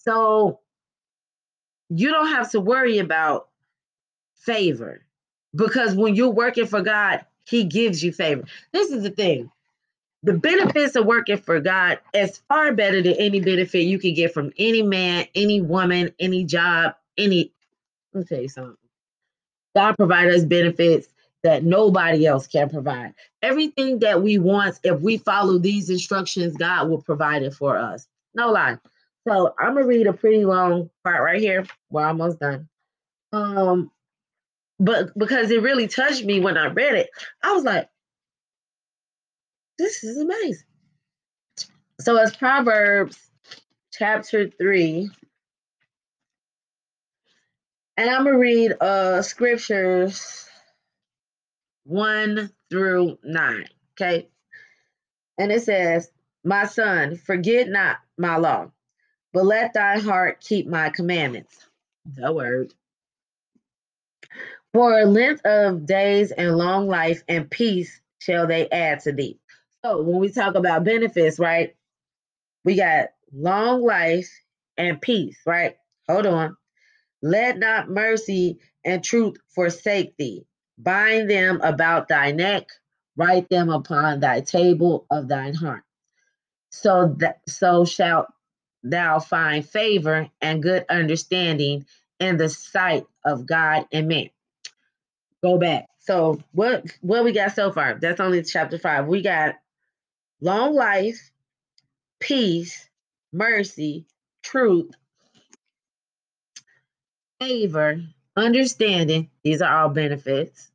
So 0.00 0.60
you 1.88 2.10
don't 2.10 2.28
have 2.28 2.50
to 2.52 2.60
worry 2.60 2.98
about 2.98 3.48
favor 4.34 5.04
because 5.54 5.94
when 5.94 6.14
you're 6.14 6.30
working 6.30 6.66
for 6.66 6.82
God, 6.82 7.24
He 7.46 7.64
gives 7.64 8.02
you 8.02 8.12
favor. 8.12 8.44
This 8.72 8.90
is 8.90 9.02
the 9.02 9.10
thing 9.10 9.50
the 10.22 10.34
benefits 10.34 10.96
of 10.96 11.06
working 11.06 11.38
for 11.38 11.60
God 11.60 11.98
is 12.12 12.42
far 12.48 12.74
better 12.74 13.02
than 13.02 13.14
any 13.14 13.40
benefit 13.40 13.82
you 13.82 13.98
can 13.98 14.14
get 14.14 14.34
from 14.34 14.52
any 14.58 14.82
man, 14.82 15.26
any 15.34 15.60
woman, 15.62 16.12
any 16.18 16.44
job, 16.44 16.94
any. 17.16 17.52
Let 18.12 18.20
me 18.20 18.26
tell 18.26 18.42
you 18.42 18.48
something. 18.48 18.76
God 19.74 19.96
provides 19.96 20.36
us 20.36 20.44
benefits 20.44 21.08
that 21.42 21.64
nobody 21.64 22.26
else 22.26 22.46
can 22.46 22.68
provide. 22.68 23.14
Everything 23.40 24.00
that 24.00 24.22
we 24.22 24.38
want, 24.38 24.78
if 24.84 25.00
we 25.00 25.16
follow 25.16 25.58
these 25.58 25.88
instructions, 25.88 26.56
God 26.56 26.90
will 26.90 27.00
provide 27.00 27.42
it 27.42 27.54
for 27.54 27.78
us. 27.78 28.06
No 28.34 28.50
lie. 28.50 28.78
So 29.30 29.54
I'm 29.60 29.74
gonna 29.74 29.86
read 29.86 30.08
a 30.08 30.12
pretty 30.12 30.44
long 30.44 30.90
part 31.04 31.22
right 31.22 31.40
here. 31.40 31.64
We're 31.88 32.04
almost 32.04 32.40
done. 32.40 32.68
Um, 33.32 33.92
but 34.80 35.16
because 35.16 35.52
it 35.52 35.62
really 35.62 35.86
touched 35.86 36.24
me 36.24 36.40
when 36.40 36.56
I 36.56 36.66
read 36.66 36.94
it, 36.94 37.10
I 37.40 37.52
was 37.52 37.62
like, 37.62 37.88
this 39.78 40.02
is 40.02 40.18
amazing. 40.18 40.66
So 42.00 42.16
it's 42.16 42.34
Proverbs 42.34 43.30
chapter 43.92 44.50
three. 44.50 45.08
And 47.96 48.10
I'm 48.10 48.24
gonna 48.24 48.36
read 48.36 48.72
uh 48.80 49.22
scriptures 49.22 50.48
one 51.84 52.50
through 52.68 53.16
nine. 53.22 53.66
Okay. 53.92 54.28
And 55.38 55.52
it 55.52 55.62
says, 55.62 56.10
My 56.42 56.66
son, 56.66 57.14
forget 57.14 57.68
not 57.68 57.98
my 58.18 58.36
law 58.36 58.72
but 59.32 59.44
let 59.44 59.74
thy 59.74 59.98
heart 59.98 60.40
keep 60.40 60.66
my 60.66 60.90
commandments. 60.90 61.66
The 62.04 62.32
word. 62.32 62.74
For 64.72 65.00
a 65.00 65.04
length 65.04 65.44
of 65.44 65.86
days 65.86 66.30
and 66.30 66.56
long 66.56 66.86
life 66.86 67.22
and 67.28 67.50
peace 67.50 68.00
shall 68.20 68.46
they 68.46 68.68
add 68.70 69.00
to 69.00 69.12
thee. 69.12 69.38
So 69.84 70.02
when 70.02 70.20
we 70.20 70.30
talk 70.30 70.54
about 70.54 70.84
benefits, 70.84 71.38
right, 71.38 71.74
we 72.64 72.76
got 72.76 73.08
long 73.32 73.82
life 73.82 74.30
and 74.76 75.00
peace, 75.00 75.38
right? 75.46 75.76
Hold 76.08 76.26
on. 76.26 76.56
Let 77.22 77.58
not 77.58 77.90
mercy 77.90 78.58
and 78.84 79.02
truth 79.02 79.36
forsake 79.54 80.16
thee. 80.16 80.46
Bind 80.78 81.28
them 81.28 81.60
about 81.62 82.08
thy 82.08 82.32
neck, 82.32 82.66
write 83.16 83.48
them 83.50 83.68
upon 83.68 84.20
thy 84.20 84.40
table 84.40 85.06
of 85.10 85.28
thine 85.28 85.54
heart. 85.54 85.82
So 86.70 87.16
that 87.18 87.40
so 87.46 87.84
shalt 87.84 88.28
thou 88.82 89.18
find 89.20 89.68
favor 89.68 90.28
and 90.40 90.62
good 90.62 90.84
understanding 90.88 91.86
in 92.18 92.36
the 92.36 92.48
sight 92.48 93.06
of 93.24 93.46
God 93.46 93.86
and 93.92 94.08
man. 94.08 94.30
Go 95.42 95.58
back. 95.58 95.88
So 95.98 96.42
what 96.52 96.84
what 97.00 97.24
we 97.24 97.32
got 97.32 97.52
so 97.52 97.72
far? 97.72 97.94
That's 97.94 98.20
only 98.20 98.42
chapter 98.42 98.78
five. 98.78 99.06
We 99.06 99.22
got 99.22 99.56
long 100.40 100.74
life, 100.74 101.30
peace, 102.20 102.88
mercy, 103.32 104.06
truth, 104.42 104.90
favor, 107.40 108.02
understanding. 108.36 109.30
These 109.42 109.62
are 109.62 109.82
all 109.82 109.88
benefits. 109.88 110.70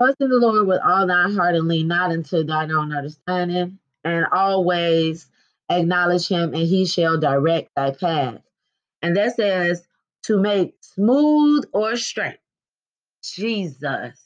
Trust 0.00 0.16
in 0.20 0.30
the 0.30 0.38
Lord 0.38 0.66
with 0.66 0.80
all 0.84 1.06
thy 1.06 1.30
heart 1.30 1.54
and 1.54 1.68
lean 1.68 1.88
not 1.88 2.10
into 2.10 2.42
thine 2.42 2.72
own 2.72 2.92
understanding, 2.92 3.78
and 4.04 4.26
always 4.32 5.26
acknowledge 5.68 6.28
him, 6.28 6.54
and 6.54 6.66
he 6.66 6.86
shall 6.86 7.18
direct 7.18 7.70
thy 7.74 7.92
path. 7.92 8.40
And 9.00 9.16
that 9.16 9.36
says 9.36 9.86
to 10.24 10.40
make 10.40 10.74
smooth 10.80 11.64
or 11.72 11.96
straight. 11.96 12.38
Jesus. 13.22 14.18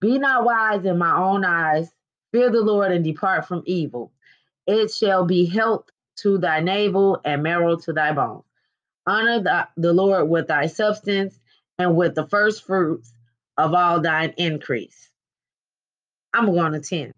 Be 0.00 0.18
not 0.18 0.44
wise 0.44 0.84
in 0.84 0.98
my 0.98 1.16
own 1.16 1.44
eyes. 1.44 1.90
Fear 2.32 2.50
the 2.50 2.60
Lord 2.60 2.92
and 2.92 3.04
depart 3.04 3.46
from 3.46 3.62
evil. 3.66 4.12
It 4.66 4.92
shall 4.92 5.24
be 5.24 5.46
health 5.46 5.88
to 6.18 6.38
thy 6.38 6.60
navel 6.60 7.20
and 7.24 7.42
marrow 7.42 7.76
to 7.76 7.92
thy 7.92 8.12
bones. 8.12 8.44
Honor 9.06 9.40
the, 9.40 9.68
the 9.76 9.92
Lord 9.92 10.28
with 10.28 10.48
thy 10.48 10.66
substance 10.66 11.38
and 11.78 11.96
with 11.96 12.14
the 12.14 12.26
first 12.26 12.64
fruits 12.64 13.12
of 13.56 13.74
all 13.74 14.00
thine 14.00 14.34
increase. 14.36 15.10
I'm 16.34 16.46
going 16.46 16.72
to 16.72 16.80
10. 16.80 17.12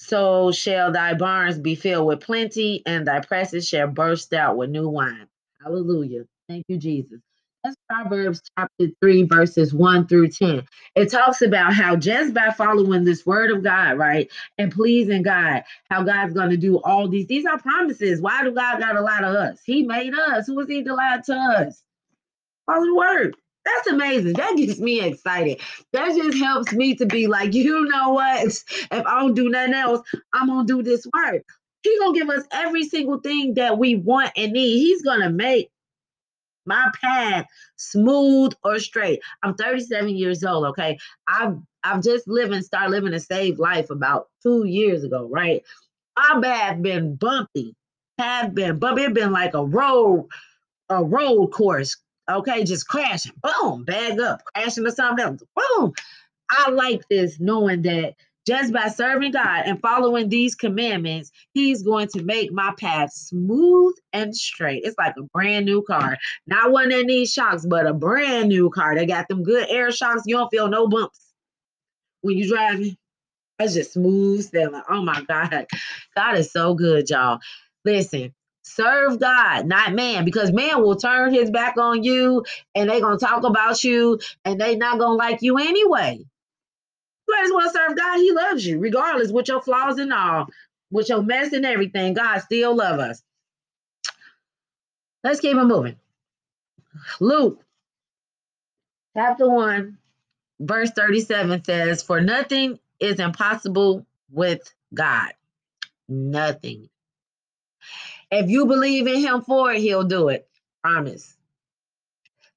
So 0.00 0.50
shall 0.52 0.92
thy 0.92 1.14
barns 1.14 1.58
be 1.58 1.74
filled 1.76 2.06
with 2.08 2.20
plenty, 2.20 2.82
and 2.86 3.06
thy 3.06 3.20
presses 3.20 3.68
shall 3.68 3.88
burst 3.88 4.32
out 4.34 4.56
with 4.56 4.70
new 4.70 4.88
wine. 4.88 5.28
Hallelujah. 5.62 6.24
Thank 6.48 6.64
you, 6.68 6.78
Jesus. 6.78 7.20
That's 7.62 7.76
Proverbs 7.90 8.40
chapter 8.58 8.88
3, 9.02 9.24
verses 9.24 9.74
1 9.74 10.08
through 10.08 10.28
10. 10.28 10.64
It 10.96 11.10
talks 11.10 11.42
about 11.42 11.74
how 11.74 11.96
just 11.96 12.34
by 12.34 12.50
following 12.50 13.04
this 13.04 13.26
word 13.26 13.50
of 13.50 13.62
God, 13.62 13.98
right, 13.98 14.30
and 14.58 14.72
pleasing 14.72 15.22
God, 15.22 15.64
how 15.90 16.02
God's 16.02 16.34
going 16.34 16.50
to 16.50 16.56
do 16.56 16.80
all 16.80 17.08
these. 17.08 17.26
These 17.26 17.46
are 17.46 17.58
promises. 17.58 18.22
Why 18.22 18.44
do 18.44 18.52
God 18.52 18.80
got 18.80 18.92
to 18.92 19.02
lie 19.02 19.20
to 19.20 19.28
us? 19.28 19.60
He 19.66 19.84
made 19.84 20.14
us. 20.14 20.46
Who 20.46 20.58
is 20.60 20.68
he 20.68 20.82
to 20.84 20.94
lie 20.94 21.20
to 21.26 21.34
us? 21.34 21.82
Follow 22.66 22.86
the 22.86 22.94
word. 22.96 23.36
That's 23.64 23.88
amazing. 23.88 24.34
That 24.34 24.56
gets 24.56 24.80
me 24.80 25.00
excited. 25.02 25.60
That 25.92 26.14
just 26.16 26.38
helps 26.38 26.72
me 26.72 26.94
to 26.96 27.06
be 27.06 27.26
like, 27.26 27.54
you 27.54 27.84
know 27.88 28.10
what? 28.10 28.46
If 28.46 28.90
I 28.90 29.20
don't 29.20 29.34
do 29.34 29.48
nothing 29.50 29.74
else, 29.74 30.00
I'm 30.32 30.48
gonna 30.48 30.66
do 30.66 30.82
this 30.82 31.06
work. 31.14 31.42
He's 31.82 31.98
gonna 31.98 32.18
give 32.18 32.30
us 32.30 32.44
every 32.52 32.84
single 32.84 33.20
thing 33.20 33.54
that 33.54 33.78
we 33.78 33.96
want 33.96 34.32
and 34.36 34.52
need. 34.52 34.78
He's 34.78 35.02
gonna 35.02 35.30
make 35.30 35.70
my 36.66 36.90
path 37.00 37.46
smooth 37.76 38.52
or 38.64 38.78
straight. 38.78 39.20
I'm 39.42 39.54
37 39.54 40.10
years 40.10 40.44
old. 40.44 40.66
Okay, 40.66 40.98
I've 41.28 41.56
I've 41.82 42.02
just 42.02 42.28
living, 42.28 42.62
start 42.62 42.90
living 42.90 43.14
a 43.14 43.20
saved 43.20 43.58
life 43.58 43.90
about 43.90 44.28
two 44.42 44.66
years 44.66 45.04
ago. 45.04 45.28
Right, 45.30 45.62
my 46.18 46.40
path 46.42 46.82
been 46.82 47.16
bumpy, 47.16 47.74
have 48.18 48.54
been 48.54 48.78
bumpy. 48.78 49.02
It 49.02 49.14
been 49.14 49.32
like 49.32 49.54
a 49.54 49.64
road, 49.64 50.28
a 50.88 51.02
road 51.02 51.48
course. 51.48 51.96
Okay, 52.30 52.64
just 52.64 52.88
crashing, 52.88 53.32
boom, 53.42 53.84
bag 53.84 54.20
up, 54.20 54.42
crashing 54.54 54.84
to 54.84 54.92
something 54.92 55.24
else, 55.24 55.42
boom. 55.56 55.92
I 56.50 56.70
like 56.70 57.02
this 57.08 57.38
knowing 57.40 57.82
that 57.82 58.14
just 58.46 58.72
by 58.72 58.88
serving 58.88 59.32
God 59.32 59.64
and 59.66 59.80
following 59.80 60.28
these 60.28 60.54
commandments, 60.54 61.30
He's 61.52 61.82
going 61.82 62.08
to 62.14 62.22
make 62.22 62.52
my 62.52 62.72
path 62.78 63.12
smooth 63.12 63.94
and 64.12 64.34
straight. 64.34 64.82
It's 64.84 64.96
like 64.98 65.14
a 65.18 65.22
brand 65.22 65.66
new 65.66 65.82
car. 65.82 66.16
Not 66.46 66.72
one 66.72 66.88
that 66.88 67.04
needs 67.06 67.32
shocks, 67.32 67.66
but 67.66 67.86
a 67.86 67.92
brand 67.92 68.48
new 68.48 68.70
car. 68.70 68.94
They 68.94 69.06
got 69.06 69.28
them 69.28 69.42
good 69.42 69.68
air 69.68 69.92
shocks. 69.92 70.22
You 70.26 70.36
don't 70.36 70.50
feel 70.50 70.68
no 70.68 70.88
bumps 70.88 71.20
when 72.22 72.38
you're 72.38 72.48
driving. 72.48 72.96
It's 73.58 73.74
just 73.74 73.92
smooth 73.92 74.42
sailing. 74.42 74.82
Oh 74.88 75.02
my 75.02 75.22
God. 75.28 75.66
God 76.16 76.38
is 76.38 76.50
so 76.50 76.74
good, 76.74 77.10
y'all. 77.10 77.40
Listen, 77.84 78.34
serve 78.62 79.18
God, 79.18 79.66
not 79.66 79.94
man, 79.94 80.24
because 80.24 80.52
man 80.52 80.82
will 80.82 80.96
turn 80.96 81.32
his 81.32 81.50
back 81.50 81.76
on 81.76 82.02
you 82.02 82.44
and 82.74 82.88
they're 82.88 83.00
going 83.00 83.18
to 83.18 83.24
talk 83.24 83.44
about 83.44 83.82
you 83.84 84.20
and 84.44 84.60
they 84.60 84.76
not 84.76 84.98
going 84.98 85.12
to 85.12 85.24
like 85.24 85.42
you 85.42 85.58
anyway. 85.58 86.24
You 87.28 87.36
just 87.42 87.54
want 87.54 87.72
to 87.72 87.78
serve 87.78 87.96
God. 87.96 88.18
He 88.18 88.32
loves 88.32 88.66
you, 88.66 88.78
regardless 88.78 89.30
with 89.30 89.48
your 89.48 89.62
flaws 89.62 89.98
and 89.98 90.12
all, 90.12 90.48
with 90.90 91.08
your 91.08 91.22
mess 91.22 91.52
and 91.52 91.64
everything. 91.64 92.14
God 92.14 92.38
still 92.40 92.74
love 92.76 92.98
us. 92.98 93.22
Let's 95.22 95.40
keep 95.40 95.56
it 95.56 95.64
moving. 95.64 95.96
Luke 97.20 97.62
chapter 99.16 99.48
1, 99.48 99.98
verse 100.60 100.90
37 100.90 101.64
says, 101.64 102.02
For 102.02 102.20
nothing 102.20 102.78
is 102.98 103.20
impossible 103.20 104.06
with 104.30 104.62
God. 104.92 105.32
Nothing. 106.08 106.88
If 108.30 108.50
you 108.50 108.66
believe 108.66 109.06
in 109.06 109.20
him 109.20 109.42
for 109.42 109.72
it, 109.72 109.80
he'll 109.80 110.04
do 110.04 110.28
it. 110.28 110.48
Promise. 110.82 111.36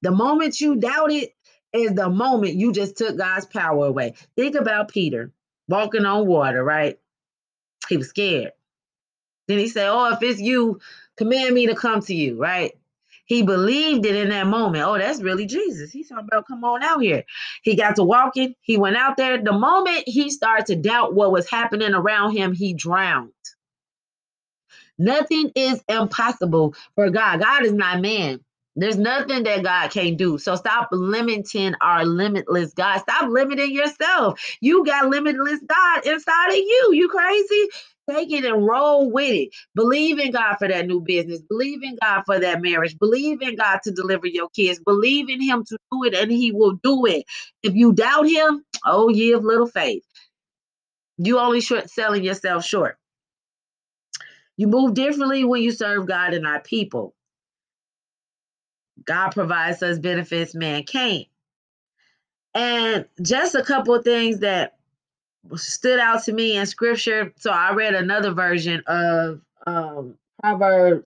The 0.01 0.11
moment 0.11 0.61
you 0.61 0.75
doubt 0.75 1.11
it, 1.11 1.33
is 1.73 1.93
the 1.93 2.09
moment 2.09 2.53
you 2.53 2.71
just 2.71 2.97
took 2.97 3.17
God's 3.17 3.47
power 3.47 3.87
away. 3.87 4.13
Think 4.35 4.55
about 4.55 4.89
Peter 4.89 5.31
walking 5.67 6.05
on 6.05 6.27
water, 6.27 6.63
right? 6.63 6.99
He 7.89 7.97
was 7.97 8.09
scared. 8.09 8.51
Then 9.47 9.57
he 9.57 9.67
said, 9.67 9.89
Oh, 9.89 10.13
if 10.13 10.21
it's 10.21 10.39
you, 10.39 10.79
command 11.17 11.53
me 11.53 11.67
to 11.67 11.75
come 11.75 11.99
to 12.01 12.15
you, 12.15 12.39
right? 12.39 12.71
He 13.25 13.41
believed 13.41 14.05
it 14.05 14.15
in 14.15 14.29
that 14.29 14.47
moment. 14.47 14.83
Oh, 14.85 14.97
that's 14.97 15.21
really 15.21 15.45
Jesus. 15.45 15.91
He's 15.91 16.09
talking 16.09 16.27
about 16.31 16.47
come 16.47 16.63
on 16.63 16.83
out 16.83 17.01
here. 17.01 17.23
He 17.63 17.75
got 17.75 17.95
to 17.95 18.03
walking. 18.03 18.53
He 18.61 18.77
went 18.77 18.97
out 18.97 19.17
there. 19.17 19.41
The 19.41 19.53
moment 19.53 20.03
he 20.05 20.29
started 20.29 20.65
to 20.67 20.75
doubt 20.75 21.15
what 21.15 21.31
was 21.31 21.49
happening 21.49 21.93
around 21.93 22.35
him, 22.35 22.53
he 22.53 22.73
drowned. 22.73 23.31
Nothing 25.03 25.51
is 25.55 25.81
impossible 25.89 26.75
for 26.95 27.11
God. 27.11 27.41
God 27.41 27.65
is 27.65 27.73
not 27.73 28.01
man. 28.01 28.41
There's 28.77 28.97
nothing 28.97 29.43
that 29.43 29.63
God 29.63 29.91
can't 29.91 30.17
do. 30.17 30.37
So 30.39 30.55
stop 30.55 30.89
limiting 30.93 31.75
our 31.81 32.05
limitless 32.05 32.73
God. 32.73 32.99
Stop 32.99 33.29
limiting 33.31 33.73
yourself. 33.73 34.41
You 34.61 34.85
got 34.85 35.09
limitless 35.09 35.61
God 35.67 36.07
inside 36.07 36.49
of 36.51 36.55
you. 36.57 36.91
You 36.93 37.09
crazy? 37.09 37.69
Take 38.09 38.31
it 38.33 38.45
and 38.45 38.67
roll 38.67 39.11
with 39.11 39.31
it. 39.33 39.49
Believe 39.75 40.19
in 40.19 40.31
God 40.31 40.57
for 40.57 40.67
that 40.67 40.87
new 40.87 41.01
business. 41.01 41.41
Believe 41.49 41.83
in 41.83 41.97
God 42.01 42.23
for 42.25 42.39
that 42.39 42.61
marriage. 42.61 42.99
Believe 42.99 43.41
in 43.41 43.55
God 43.57 43.79
to 43.85 43.91
deliver 43.91 44.27
your 44.27 44.49
kids. 44.49 44.79
Believe 44.85 45.29
in 45.29 45.41
Him 45.41 45.65
to 45.65 45.77
do 45.91 46.05
it, 46.05 46.15
and 46.15 46.31
He 46.31 46.51
will 46.53 46.73
do 46.83 47.05
it. 47.07 47.25
If 47.63 47.75
you 47.75 47.93
doubt 47.93 48.27
Him, 48.29 48.63
oh, 48.85 49.09
ye 49.09 49.33
of 49.33 49.45
little 49.45 49.67
faith. 49.67 50.03
You 51.19 51.39
only 51.39 51.61
short 51.61 51.89
selling 51.89 52.23
yourself 52.23 52.65
short. 52.65 52.97
You 54.57 54.67
move 54.67 54.93
differently 54.93 55.43
when 55.43 55.61
you 55.61 55.71
serve 55.71 56.07
God 56.07 56.33
and 56.33 56.45
our 56.45 56.59
people. 56.59 57.13
God 59.05 59.29
provides 59.29 59.81
us 59.83 59.99
benefits 59.99 60.53
man 60.53 60.83
can't. 60.83 61.25
And 62.53 63.05
just 63.21 63.55
a 63.55 63.63
couple 63.63 63.95
of 63.95 64.03
things 64.03 64.39
that 64.39 64.77
stood 65.55 65.99
out 65.99 66.23
to 66.23 66.33
me 66.33 66.55
in 66.55 66.65
scripture. 66.65 67.33
So 67.37 67.51
I 67.51 67.73
read 67.73 67.95
another 67.95 68.31
version 68.31 68.83
of 68.87 69.41
um, 69.65 70.15
Proverbs 70.41 71.05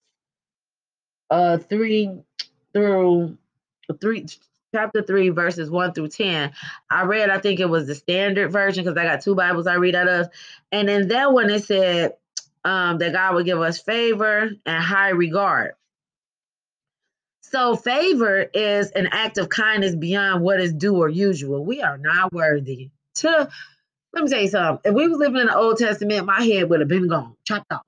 uh, 1.30 1.58
3 1.58 2.20
through 2.74 3.38
3, 4.00 4.26
chapter 4.76 5.02
3, 5.02 5.30
verses 5.30 5.70
1 5.70 5.94
through 5.94 6.10
10. 6.10 6.52
I 6.90 7.04
read, 7.04 7.30
I 7.30 7.40
think 7.40 7.60
it 7.60 7.70
was 7.70 7.88
the 7.88 7.96
standard 7.96 8.52
version 8.52 8.84
because 8.84 8.98
I 8.98 9.04
got 9.04 9.22
two 9.22 9.36
Bibles 9.36 9.68
I 9.68 9.76
read 9.76 9.96
out 9.96 10.08
of. 10.08 10.30
And 10.72 10.90
in 10.90 11.08
that 11.10 11.32
one, 11.32 11.50
it 11.50 11.64
said 11.64 12.14
um, 12.68 12.98
that 12.98 13.14
God 13.14 13.34
would 13.34 13.46
give 13.46 13.62
us 13.62 13.80
favor 13.80 14.50
and 14.66 14.84
high 14.84 15.12
regard. 15.12 15.76
So, 17.44 17.78
favor 17.78 18.42
is 18.42 18.92
an 18.92 19.08
act 19.10 19.38
of 19.38 19.48
kindness 19.48 19.96
beyond 19.96 20.44
what 20.44 20.60
is 20.60 20.74
due 20.74 20.98
or 20.98 21.08
usual. 21.08 21.64
We 21.64 21.82
are 21.82 21.98
not 21.98 22.34
worthy 22.34 22.90
to. 23.16 23.50
Let 24.12 24.24
me 24.24 24.30
tell 24.30 24.42
you 24.42 24.50
something. 24.50 24.92
If 24.92 24.96
we 24.96 25.08
was 25.08 25.18
living 25.18 25.40
in 25.40 25.48
the 25.48 25.56
Old 25.56 25.78
Testament, 25.78 26.26
my 26.26 26.42
head 26.42 26.70
would 26.70 26.82
have 26.82 26.90
been 26.90 27.08
gone, 27.08 27.38
chopped 27.46 27.72
off. 27.72 27.84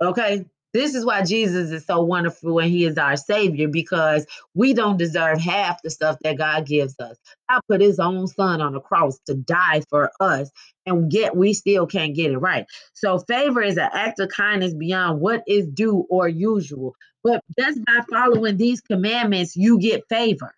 Okay, 0.00 0.46
This 0.74 0.96
is 0.96 1.06
why 1.06 1.22
Jesus 1.22 1.70
is 1.70 1.86
so 1.86 2.02
wonderful 2.02 2.58
and 2.58 2.70
he 2.70 2.84
is 2.84 2.98
our 2.98 3.16
savior 3.16 3.68
because 3.68 4.26
we 4.54 4.74
don't 4.74 4.98
deserve 4.98 5.40
half 5.40 5.80
the 5.82 5.90
stuff 5.90 6.18
that 6.22 6.36
God 6.36 6.66
gives 6.66 6.98
us. 6.98 7.16
God 7.48 7.60
put 7.68 7.80
his 7.80 8.00
own 8.00 8.26
son 8.26 8.60
on 8.60 8.72
the 8.72 8.80
cross 8.80 9.18
to 9.26 9.34
die 9.34 9.82
for 9.88 10.10
us 10.18 10.50
and 10.84 11.12
yet 11.12 11.36
we 11.36 11.54
still 11.54 11.86
can't 11.86 12.16
get 12.16 12.32
it 12.32 12.38
right. 12.38 12.66
So 12.92 13.18
favor 13.20 13.62
is 13.62 13.78
an 13.78 13.88
act 13.92 14.18
of 14.18 14.30
kindness 14.30 14.74
beyond 14.74 15.20
what 15.20 15.44
is 15.46 15.66
due 15.68 16.06
or 16.10 16.28
usual. 16.28 16.96
But 17.22 17.40
just 17.58 17.82
by 17.84 18.00
following 18.10 18.56
these 18.56 18.80
commandments, 18.80 19.56
you 19.56 19.78
get 19.78 20.02
favor. 20.10 20.52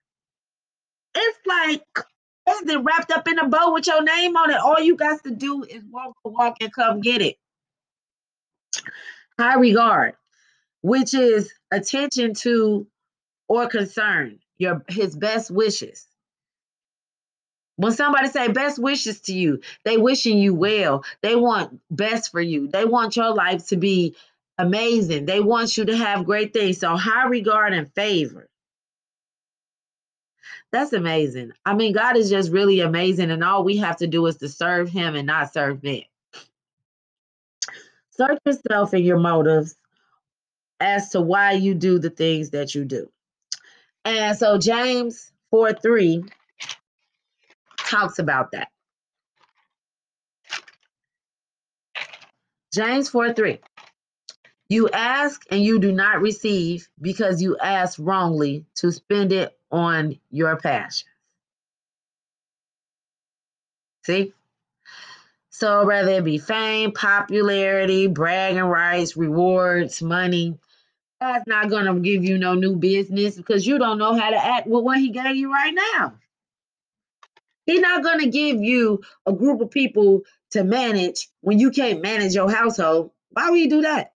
It's 1.14 1.38
like 1.46 1.82
it 2.48 2.84
wrapped 2.84 3.12
up 3.12 3.28
in 3.28 3.38
a 3.38 3.48
bow 3.48 3.72
with 3.74 3.86
your 3.86 4.02
name 4.02 4.36
on 4.36 4.50
it? 4.50 4.56
All 4.56 4.80
you 4.80 4.96
got 4.96 5.22
to 5.24 5.30
do 5.30 5.62
is 5.64 5.82
walk 5.90 6.16
the 6.24 6.30
walk 6.30 6.56
and 6.60 6.72
come 6.72 7.00
get 7.00 7.22
it. 7.22 7.36
High 9.38 9.56
regard, 9.56 10.14
which 10.82 11.14
is 11.14 11.52
attention 11.70 12.34
to 12.34 12.86
or 13.48 13.68
concern, 13.68 14.38
your 14.58 14.84
his 14.88 15.14
best 15.14 15.50
wishes. 15.50 16.06
When 17.76 17.92
somebody 17.92 18.28
say 18.28 18.48
best 18.48 18.78
wishes 18.78 19.20
to 19.22 19.34
you, 19.34 19.60
they 19.84 19.98
wishing 19.98 20.38
you 20.38 20.54
well. 20.54 21.04
They 21.20 21.36
want 21.36 21.80
best 21.90 22.32
for 22.32 22.40
you. 22.40 22.68
They 22.68 22.86
want 22.86 23.16
your 23.16 23.34
life 23.34 23.66
to 23.68 23.76
be 23.76 24.16
amazing. 24.56 25.26
They 25.26 25.40
want 25.40 25.76
you 25.76 25.84
to 25.84 25.96
have 25.96 26.24
great 26.24 26.54
things. 26.54 26.78
So 26.78 26.96
high 26.96 27.26
regard 27.28 27.74
and 27.74 27.92
favor. 27.92 28.48
That's 30.72 30.92
amazing. 30.92 31.52
I 31.64 31.74
mean, 31.74 31.92
God 31.92 32.16
is 32.16 32.30
just 32.30 32.50
really 32.50 32.80
amazing, 32.80 33.30
and 33.30 33.44
all 33.44 33.64
we 33.64 33.78
have 33.78 33.98
to 33.98 34.06
do 34.06 34.26
is 34.26 34.36
to 34.38 34.48
serve 34.48 34.88
Him 34.90 35.14
and 35.14 35.26
not 35.26 35.52
serve 35.52 35.82
men. 35.82 36.02
Search 38.16 38.38
yourself 38.46 38.92
and 38.92 39.04
your 39.04 39.18
motives 39.18 39.76
as 40.80 41.10
to 41.10 41.20
why 41.20 41.52
you 41.52 41.74
do 41.74 41.98
the 41.98 42.10
things 42.10 42.50
that 42.50 42.74
you 42.74 42.84
do. 42.84 43.10
And 44.04 44.36
so, 44.38 44.58
James 44.58 45.32
4 45.50 45.72
3 45.74 46.24
talks 47.78 48.18
about 48.18 48.52
that. 48.52 48.68
James 52.72 53.08
4 53.08 53.32
3. 53.32 53.60
You 54.68 54.88
ask 54.90 55.42
and 55.50 55.62
you 55.62 55.78
do 55.78 55.92
not 55.92 56.20
receive 56.20 56.88
because 57.00 57.40
you 57.40 57.56
ask 57.58 57.98
wrongly 58.00 58.66
to 58.76 58.90
spend 58.90 59.32
it 59.32 59.56
on 59.70 60.18
your 60.30 60.56
passion. 60.56 61.08
See? 64.04 64.32
So, 65.58 65.86
whether 65.86 66.10
it 66.10 66.24
be 66.24 66.36
fame, 66.36 66.92
popularity, 66.92 68.08
bragging 68.08 68.60
rights, 68.60 69.16
rewards, 69.16 70.02
money, 70.02 70.58
God's 71.18 71.46
not 71.46 71.70
going 71.70 71.86
to 71.86 71.98
give 71.98 72.22
you 72.24 72.36
no 72.36 72.52
new 72.52 72.76
business 72.76 73.36
because 73.36 73.66
you 73.66 73.78
don't 73.78 73.96
know 73.96 74.14
how 74.14 74.28
to 74.28 74.36
act 74.36 74.66
with 74.66 74.84
what 74.84 74.98
He 74.98 75.08
gave 75.08 75.34
you 75.34 75.50
right 75.50 75.74
now. 75.94 76.12
He's 77.64 77.80
not 77.80 78.02
going 78.02 78.20
to 78.20 78.28
give 78.28 78.60
you 78.60 79.00
a 79.24 79.32
group 79.32 79.62
of 79.62 79.70
people 79.70 80.24
to 80.50 80.62
manage 80.62 81.30
when 81.40 81.58
you 81.58 81.70
can't 81.70 82.02
manage 82.02 82.34
your 82.34 82.50
household. 82.50 83.12
Why 83.30 83.48
would 83.48 83.58
he 83.58 83.66
do 83.66 83.80
that? 83.80 84.12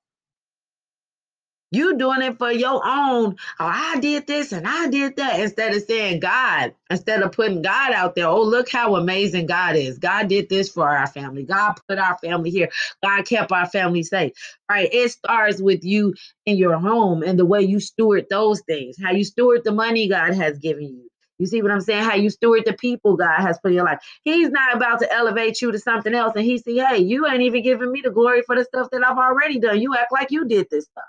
You 1.71 1.97
doing 1.97 2.21
it 2.21 2.37
for 2.37 2.51
your 2.51 2.81
own. 2.85 3.37
Oh, 3.59 3.65
I 3.65 3.97
did 4.01 4.27
this 4.27 4.51
and 4.51 4.67
I 4.67 4.89
did 4.89 5.15
that 5.15 5.39
instead 5.39 5.73
of 5.73 5.83
saying 5.83 6.19
God, 6.19 6.75
instead 6.89 7.21
of 7.21 7.31
putting 7.31 7.61
God 7.61 7.93
out 7.93 8.15
there. 8.15 8.27
Oh, 8.27 8.41
look 8.43 8.69
how 8.69 8.95
amazing 8.95 9.45
God 9.45 9.77
is. 9.77 9.97
God 9.97 10.27
did 10.27 10.49
this 10.49 10.69
for 10.69 10.89
our 10.89 11.07
family. 11.07 11.43
God 11.43 11.75
put 11.87 11.97
our 11.97 12.17
family 12.17 12.49
here. 12.49 12.69
God 13.03 13.25
kept 13.25 13.53
our 13.53 13.67
family 13.67 14.03
safe. 14.03 14.33
Right? 14.69 14.89
It 14.93 15.11
starts 15.11 15.61
with 15.61 15.85
you 15.85 16.13
in 16.45 16.57
your 16.57 16.77
home 16.77 17.23
and 17.23 17.39
the 17.39 17.45
way 17.45 17.61
you 17.61 17.79
steward 17.79 18.25
those 18.29 18.61
things, 18.61 18.97
how 19.01 19.11
you 19.11 19.23
steward 19.23 19.63
the 19.63 19.71
money 19.71 20.09
God 20.09 20.33
has 20.33 20.57
given 20.59 20.83
you. 20.83 21.09
You 21.39 21.47
see 21.47 21.61
what 21.61 21.71
I'm 21.71 21.81
saying? 21.81 22.03
How 22.03 22.15
you 22.15 22.29
steward 22.29 22.63
the 22.65 22.73
people 22.73 23.15
God 23.17 23.39
has 23.39 23.57
put 23.59 23.71
in 23.71 23.75
your 23.75 23.85
life. 23.85 23.99
He's 24.25 24.49
not 24.49 24.75
about 24.75 24.99
to 24.99 25.11
elevate 25.13 25.61
you 25.61 25.71
to 25.71 25.79
something 25.79 26.13
else. 26.13 26.33
And 26.35 26.45
he 26.45 26.57
see, 26.57 26.77
hey, 26.79 26.99
you 26.99 27.25
ain't 27.27 27.41
even 27.41 27.63
giving 27.63 27.91
me 27.91 28.01
the 28.03 28.11
glory 28.11 28.43
for 28.45 28.55
the 28.55 28.65
stuff 28.65 28.89
that 28.91 29.05
I've 29.05 29.17
already 29.17 29.59
done. 29.59 29.81
You 29.81 29.95
act 29.95 30.11
like 30.11 30.31
you 30.31 30.45
did 30.45 30.67
this 30.69 30.85
stuff. 30.85 31.05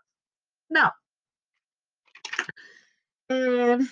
No. 0.72 0.88
And 3.28 3.86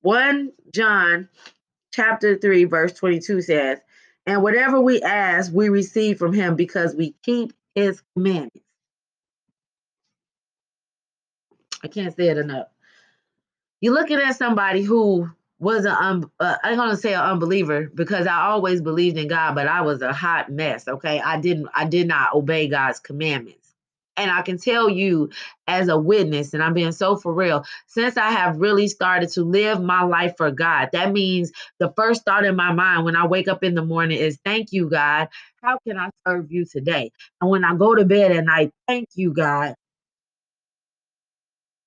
1 0.00 0.52
John 0.72 1.28
chapter 1.92 2.38
3, 2.38 2.64
verse 2.64 2.94
22 2.94 3.42
says, 3.42 3.78
And 4.26 4.42
whatever 4.42 4.80
we 4.80 5.02
ask, 5.02 5.52
we 5.52 5.68
receive 5.68 6.18
from 6.18 6.32
him 6.32 6.56
because 6.56 6.94
we 6.94 7.14
keep 7.22 7.52
his 7.74 8.02
commandments. 8.14 8.64
I 11.84 11.88
can't 11.88 12.16
say 12.16 12.28
it 12.28 12.38
enough. 12.38 12.68
You're 13.82 13.94
looking 13.94 14.18
at 14.18 14.36
somebody 14.36 14.82
who 14.82 15.30
was 15.60 15.84
an 15.84 15.94
um, 16.00 16.32
uh, 16.40 16.56
I'm 16.64 16.76
gonna 16.76 16.96
say 16.96 17.14
an 17.14 17.20
unbeliever 17.20 17.90
because 17.94 18.26
I 18.26 18.42
always 18.42 18.80
believed 18.80 19.18
in 19.18 19.28
God, 19.28 19.54
but 19.54 19.68
I 19.68 19.82
was 19.82 20.02
a 20.02 20.12
hot 20.12 20.50
mess. 20.50 20.88
Okay, 20.88 21.20
I 21.20 21.40
didn't 21.40 21.68
I 21.74 21.84
did 21.84 22.08
not 22.08 22.34
obey 22.34 22.68
God's 22.68 22.98
commandments. 22.98 23.58
And 24.16 24.30
I 24.30 24.42
can 24.42 24.58
tell 24.58 24.90
you 24.90 25.30
as 25.66 25.88
a 25.88 25.98
witness, 25.98 26.52
and 26.54 26.62
I'm 26.62 26.74
being 26.74 26.92
so 26.92 27.16
for 27.16 27.32
real, 27.32 27.64
since 27.86 28.16
I 28.18 28.30
have 28.30 28.58
really 28.58 28.88
started 28.88 29.30
to 29.30 29.44
live 29.44 29.82
my 29.82 30.02
life 30.02 30.34
for 30.36 30.50
God, 30.50 30.90
that 30.92 31.12
means 31.12 31.52
the 31.78 31.92
first 31.96 32.24
thought 32.24 32.44
in 32.44 32.56
my 32.56 32.72
mind 32.72 33.04
when 33.04 33.16
I 33.16 33.26
wake 33.26 33.48
up 33.48 33.62
in 33.64 33.74
the 33.74 33.84
morning 33.84 34.18
is, 34.18 34.38
Thank 34.44 34.72
you, 34.72 34.90
God. 34.90 35.28
How 35.62 35.78
can 35.86 35.98
I 35.98 36.10
serve 36.26 36.50
you 36.50 36.64
today? 36.66 37.12
And 37.40 37.50
when 37.50 37.64
I 37.64 37.74
go 37.76 37.94
to 37.94 38.04
bed 38.04 38.32
at 38.32 38.44
night, 38.44 38.72
thank 38.88 39.08
you, 39.14 39.32
God. 39.32 39.74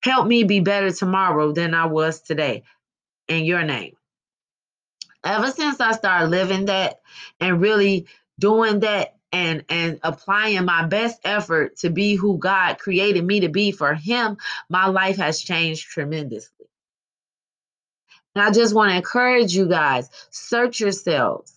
Help 0.04 0.28
me 0.28 0.44
be 0.44 0.60
better 0.60 0.92
tomorrow 0.92 1.52
than 1.54 1.74
I 1.74 1.86
was 1.88 2.22
today 2.22 2.64
in 3.28 3.46
your 3.46 3.64
name. 3.64 3.96
Ever 5.24 5.52
since 5.52 5.80
I 5.80 5.94
started 5.94 6.30
living 6.30 6.66
that 6.66 7.02
and 7.40 7.62
really 7.62 8.08
doing 8.40 8.82
that 8.82 9.16
and 9.32 9.64
and 9.70 10.00
applying 10.04 10.66
my 10.66 10.86
best 10.86 11.20
effort 11.24 11.78
to 11.78 11.90
be 11.90 12.16
who 12.16 12.38
God 12.38 12.78
created 12.78 13.26
me 13.26 13.42
to 13.42 13.50
be 13.50 13.72
for 13.72 13.94
him, 13.94 14.38
my 14.70 14.88
life 14.88 15.18
has 15.18 15.42
changed 15.42 15.88
tremendously. 15.88 16.68
And 18.36 18.44
I 18.44 18.52
just 18.52 18.74
want 18.74 18.92
to 18.92 18.98
encourage 18.98 19.56
you 19.56 19.68
guys, 19.68 20.10
search 20.32 20.80
yourselves. 20.80 21.54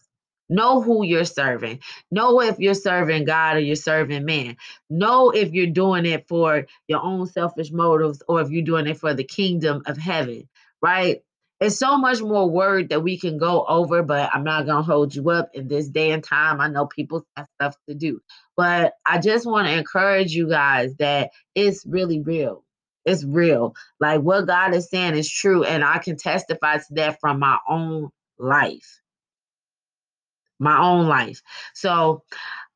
Know 0.48 0.80
who 0.80 1.04
you're 1.04 1.24
serving. 1.24 1.80
Know 2.12 2.40
if 2.40 2.60
you're 2.60 2.74
serving 2.74 3.24
God 3.24 3.56
or 3.56 3.60
you're 3.60 3.74
serving 3.74 4.24
man. 4.24 4.56
Know 4.88 5.30
if 5.30 5.52
you're 5.52 5.66
doing 5.66 6.06
it 6.06 6.28
for 6.28 6.66
your 6.86 7.02
own 7.02 7.26
selfish 7.26 7.72
motives 7.72 8.22
or 8.28 8.40
if 8.42 8.50
you're 8.50 8.62
doing 8.62 8.86
it 8.86 8.98
for 8.98 9.12
the 9.12 9.24
kingdom 9.24 9.82
of 9.86 9.96
heaven, 9.96 10.48
right? 10.80 11.24
It's 11.60 11.78
so 11.78 11.96
much 11.96 12.20
more 12.20 12.48
word 12.50 12.90
that 12.90 13.02
we 13.02 13.18
can 13.18 13.38
go 13.38 13.64
over, 13.66 14.02
but 14.02 14.30
I'm 14.34 14.44
not 14.44 14.66
gonna 14.66 14.82
hold 14.82 15.14
you 15.14 15.30
up 15.30 15.50
in 15.54 15.68
this 15.68 15.88
day 15.88 16.10
and 16.10 16.22
time. 16.22 16.60
I 16.60 16.68
know 16.68 16.86
people 16.86 17.26
have 17.36 17.46
stuff 17.54 17.76
to 17.88 17.94
do, 17.94 18.20
but 18.56 18.92
I 19.06 19.18
just 19.18 19.46
want 19.46 19.66
to 19.68 19.74
encourage 19.74 20.32
you 20.32 20.48
guys 20.48 20.94
that 20.96 21.30
it's 21.54 21.86
really 21.86 22.20
real. 22.20 22.62
It's 23.06 23.24
real. 23.24 23.74
Like 24.00 24.20
what 24.20 24.46
God 24.46 24.74
is 24.74 24.90
saying 24.90 25.16
is 25.16 25.30
true, 25.30 25.64
and 25.64 25.82
I 25.82 25.98
can 25.98 26.16
testify 26.18 26.76
to 26.76 26.84
that 26.90 27.20
from 27.20 27.38
my 27.38 27.58
own 27.68 28.10
life. 28.38 29.00
My 30.58 30.78
own 30.78 31.06
life. 31.06 31.42
So 31.74 32.22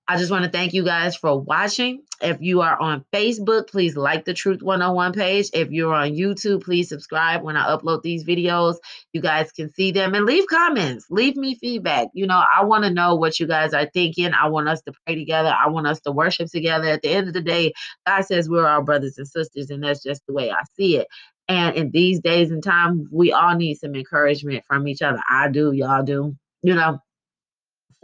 I 0.09 0.17
just 0.17 0.31
want 0.31 0.45
to 0.45 0.51
thank 0.51 0.75
you 0.75 0.85
guys 0.85 1.17
for 1.17 1.41
watching. 1.41 2.03
If 2.21 2.39
you 2.41 2.61
are 2.63 2.79
on 2.79 3.05
Facebook, 3.13 3.69
please 3.71 3.97
like 3.97 4.25
the 4.25 4.35
Truth 4.35 4.61
101 4.61 5.13
page. 5.13 5.51
If 5.55 5.71
you're 5.71 5.95
on 5.95 6.11
YouTube, 6.11 6.65
please 6.65 6.89
subscribe 6.89 7.43
when 7.43 7.57
I 7.57 7.69
upload 7.69 8.03
these 8.03 8.25
videos. 8.25 8.77
You 9.13 9.21
guys 9.23 9.53
can 9.53 9.73
see 9.73 9.93
them 9.93 10.15
and 10.15 10.27
leave 10.27 10.47
comments. 10.49 11.07
Leave 11.11 11.37
me 11.37 11.55
feedback. 11.55 12.09
You 12.13 12.27
know, 12.27 12.43
I 12.55 12.65
want 12.65 12.85
to 12.85 12.91
know 12.91 13.15
what 13.15 13.41
you 13.41 13.47
guys 13.47 13.73
are 13.73 13.89
thinking. 13.95 14.33
I 14.35 14.49
want 14.49 14.69
us 14.69 14.83
to 14.83 14.93
pray 15.07 15.15
together. 15.15 15.55
I 15.57 15.69
want 15.69 15.87
us 15.87 16.01
to 16.01 16.13
worship 16.13 16.51
together. 16.51 16.89
At 16.89 17.03
the 17.03 17.11
end 17.11 17.29
of 17.29 17.35
the 17.35 17.41
day, 17.41 17.73
God 18.07 18.23
says 18.23 18.49
we're 18.49 18.67
our 18.67 18.83
brothers 18.83 19.17
and 19.17 19.29
sisters, 19.29 19.71
and 19.71 19.83
that's 19.83 20.03
just 20.03 20.23
the 20.27 20.35
way 20.35 20.51
I 20.51 20.63
see 20.77 20.99
it. 20.99 21.07
And 21.49 21.77
in 21.77 21.91
these 21.91 22.21
days 22.21 22.51
and 22.51 22.63
time, 22.63 23.07
we 23.11 23.33
all 23.33 23.57
need 23.57 23.77
some 23.77 23.95
encouragement 23.95 24.65
from 24.67 24.87
each 24.89 25.03
other. 25.03 25.21
I 25.29 25.49
do, 25.49 25.73
y'all 25.73 26.03
do, 26.05 26.37
you 26.63 26.75
know. 26.75 26.99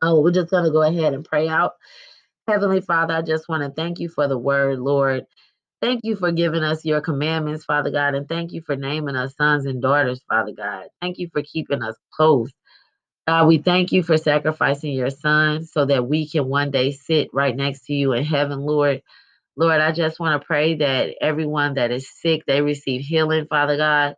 So 0.03 0.21
we're 0.21 0.33
just 0.33 0.51
going 0.51 0.65
to 0.65 0.71
go 0.73 0.83
ahead 0.83 1.15
and 1.15 1.25
pray 1.25 1.49
out. 1.49 1.73
Heavenly 2.49 2.81
Father, 2.83 3.15
I 3.15 3.23
just 3.23 3.49
want 3.49 3.63
to 3.65 3.71
thank 3.71 4.01
you 4.01 4.09
for 4.09 4.29
the 4.29 4.39
word, 4.39 4.79
Lord. 4.81 5.25
Thank 5.83 6.01
you 6.05 6.17
for 6.17 6.33
giving 6.33 6.63
us 6.65 6.85
your 6.85 7.01
commandments, 7.01 7.65
Father 7.65 7.91
God, 7.91 8.15
and 8.15 8.29
thank 8.29 8.53
you 8.53 8.63
for 8.63 8.77
naming 8.77 9.17
us 9.17 9.35
sons 9.37 9.67
and 9.67 9.83
daughters, 9.83 10.23
Father 10.29 10.53
God. 10.57 10.87
Thank 11.03 11.19
you 11.19 11.29
for 11.33 11.43
keeping 11.43 11.83
us 11.83 11.97
close. 12.15 12.51
God, 13.29 13.49
we 13.49 13.59
thank 13.59 13.93
you 13.93 14.03
for 14.03 14.19
sacrificing 14.19 14.93
your 14.93 15.11
son 15.11 15.65
so 15.65 15.87
that 15.87 16.09
we 16.09 16.29
can 16.29 16.49
one 16.49 16.71
day 16.71 16.93
sit 16.93 17.31
right 17.33 17.57
next 17.57 17.87
to 17.87 17.95
you 17.95 18.13
in 18.13 18.25
heaven, 18.25 18.61
Lord. 18.61 19.03
Lord, 19.57 19.81
I 19.81 19.93
just 19.93 20.21
want 20.21 20.41
to 20.41 20.47
pray 20.47 20.77
that 20.77 21.17
everyone 21.21 21.75
that 21.75 21.91
is 21.91 22.09
sick, 22.21 22.43
they 22.47 22.63
receive 22.63 23.03
healing, 23.03 23.47
Father 23.49 23.77
God. 23.77 24.17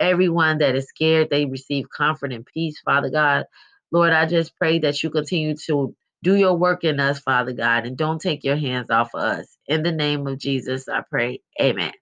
Everyone 0.00 0.58
that 0.58 0.76
is 0.76 0.86
scared, 0.88 1.28
they 1.30 1.46
receive 1.46 1.86
comfort 1.96 2.32
and 2.32 2.46
peace, 2.46 2.80
Father 2.84 3.10
God. 3.10 3.46
Lord, 3.92 4.12
I 4.12 4.26
just 4.26 4.56
pray 4.56 4.80
that 4.80 5.02
you 5.02 5.10
continue 5.10 5.56
to 5.68 5.94
Do 6.22 6.36
your 6.36 6.56
work 6.56 6.84
in 6.84 7.00
us, 7.00 7.20
Father 7.20 7.54
God, 7.54 7.86
and 7.86 7.96
don't 7.96 8.20
take 8.20 8.44
your 8.44 8.58
hands 8.58 8.90
off 8.90 9.12
of 9.14 9.22
us. 9.22 9.48
In 9.68 9.84
the 9.84 9.92
name 9.92 10.28
of 10.28 10.38
Jesus, 10.38 10.88
I 10.90 11.02
pray. 11.10 11.42
Amen. 11.60 11.94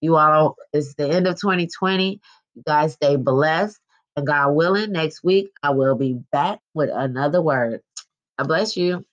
You 0.00 0.16
all, 0.16 0.56
it's 0.72 0.94
the 0.94 1.08
end 1.08 1.26
of 1.28 1.40
2020. 1.40 2.20
You 2.54 2.64
guys 2.66 2.94
stay 2.94 3.16
blessed. 3.16 3.78
And 4.16 4.26
God 4.26 4.50
willing, 4.52 4.92
next 4.92 5.24
week 5.24 5.52
I 5.62 5.70
will 5.70 5.96
be 5.96 6.14
back 6.32 6.60
with 6.74 6.90
another 6.92 7.42
word. 7.42 7.80
I 8.38 8.44
bless 8.44 8.76
you. 8.76 9.04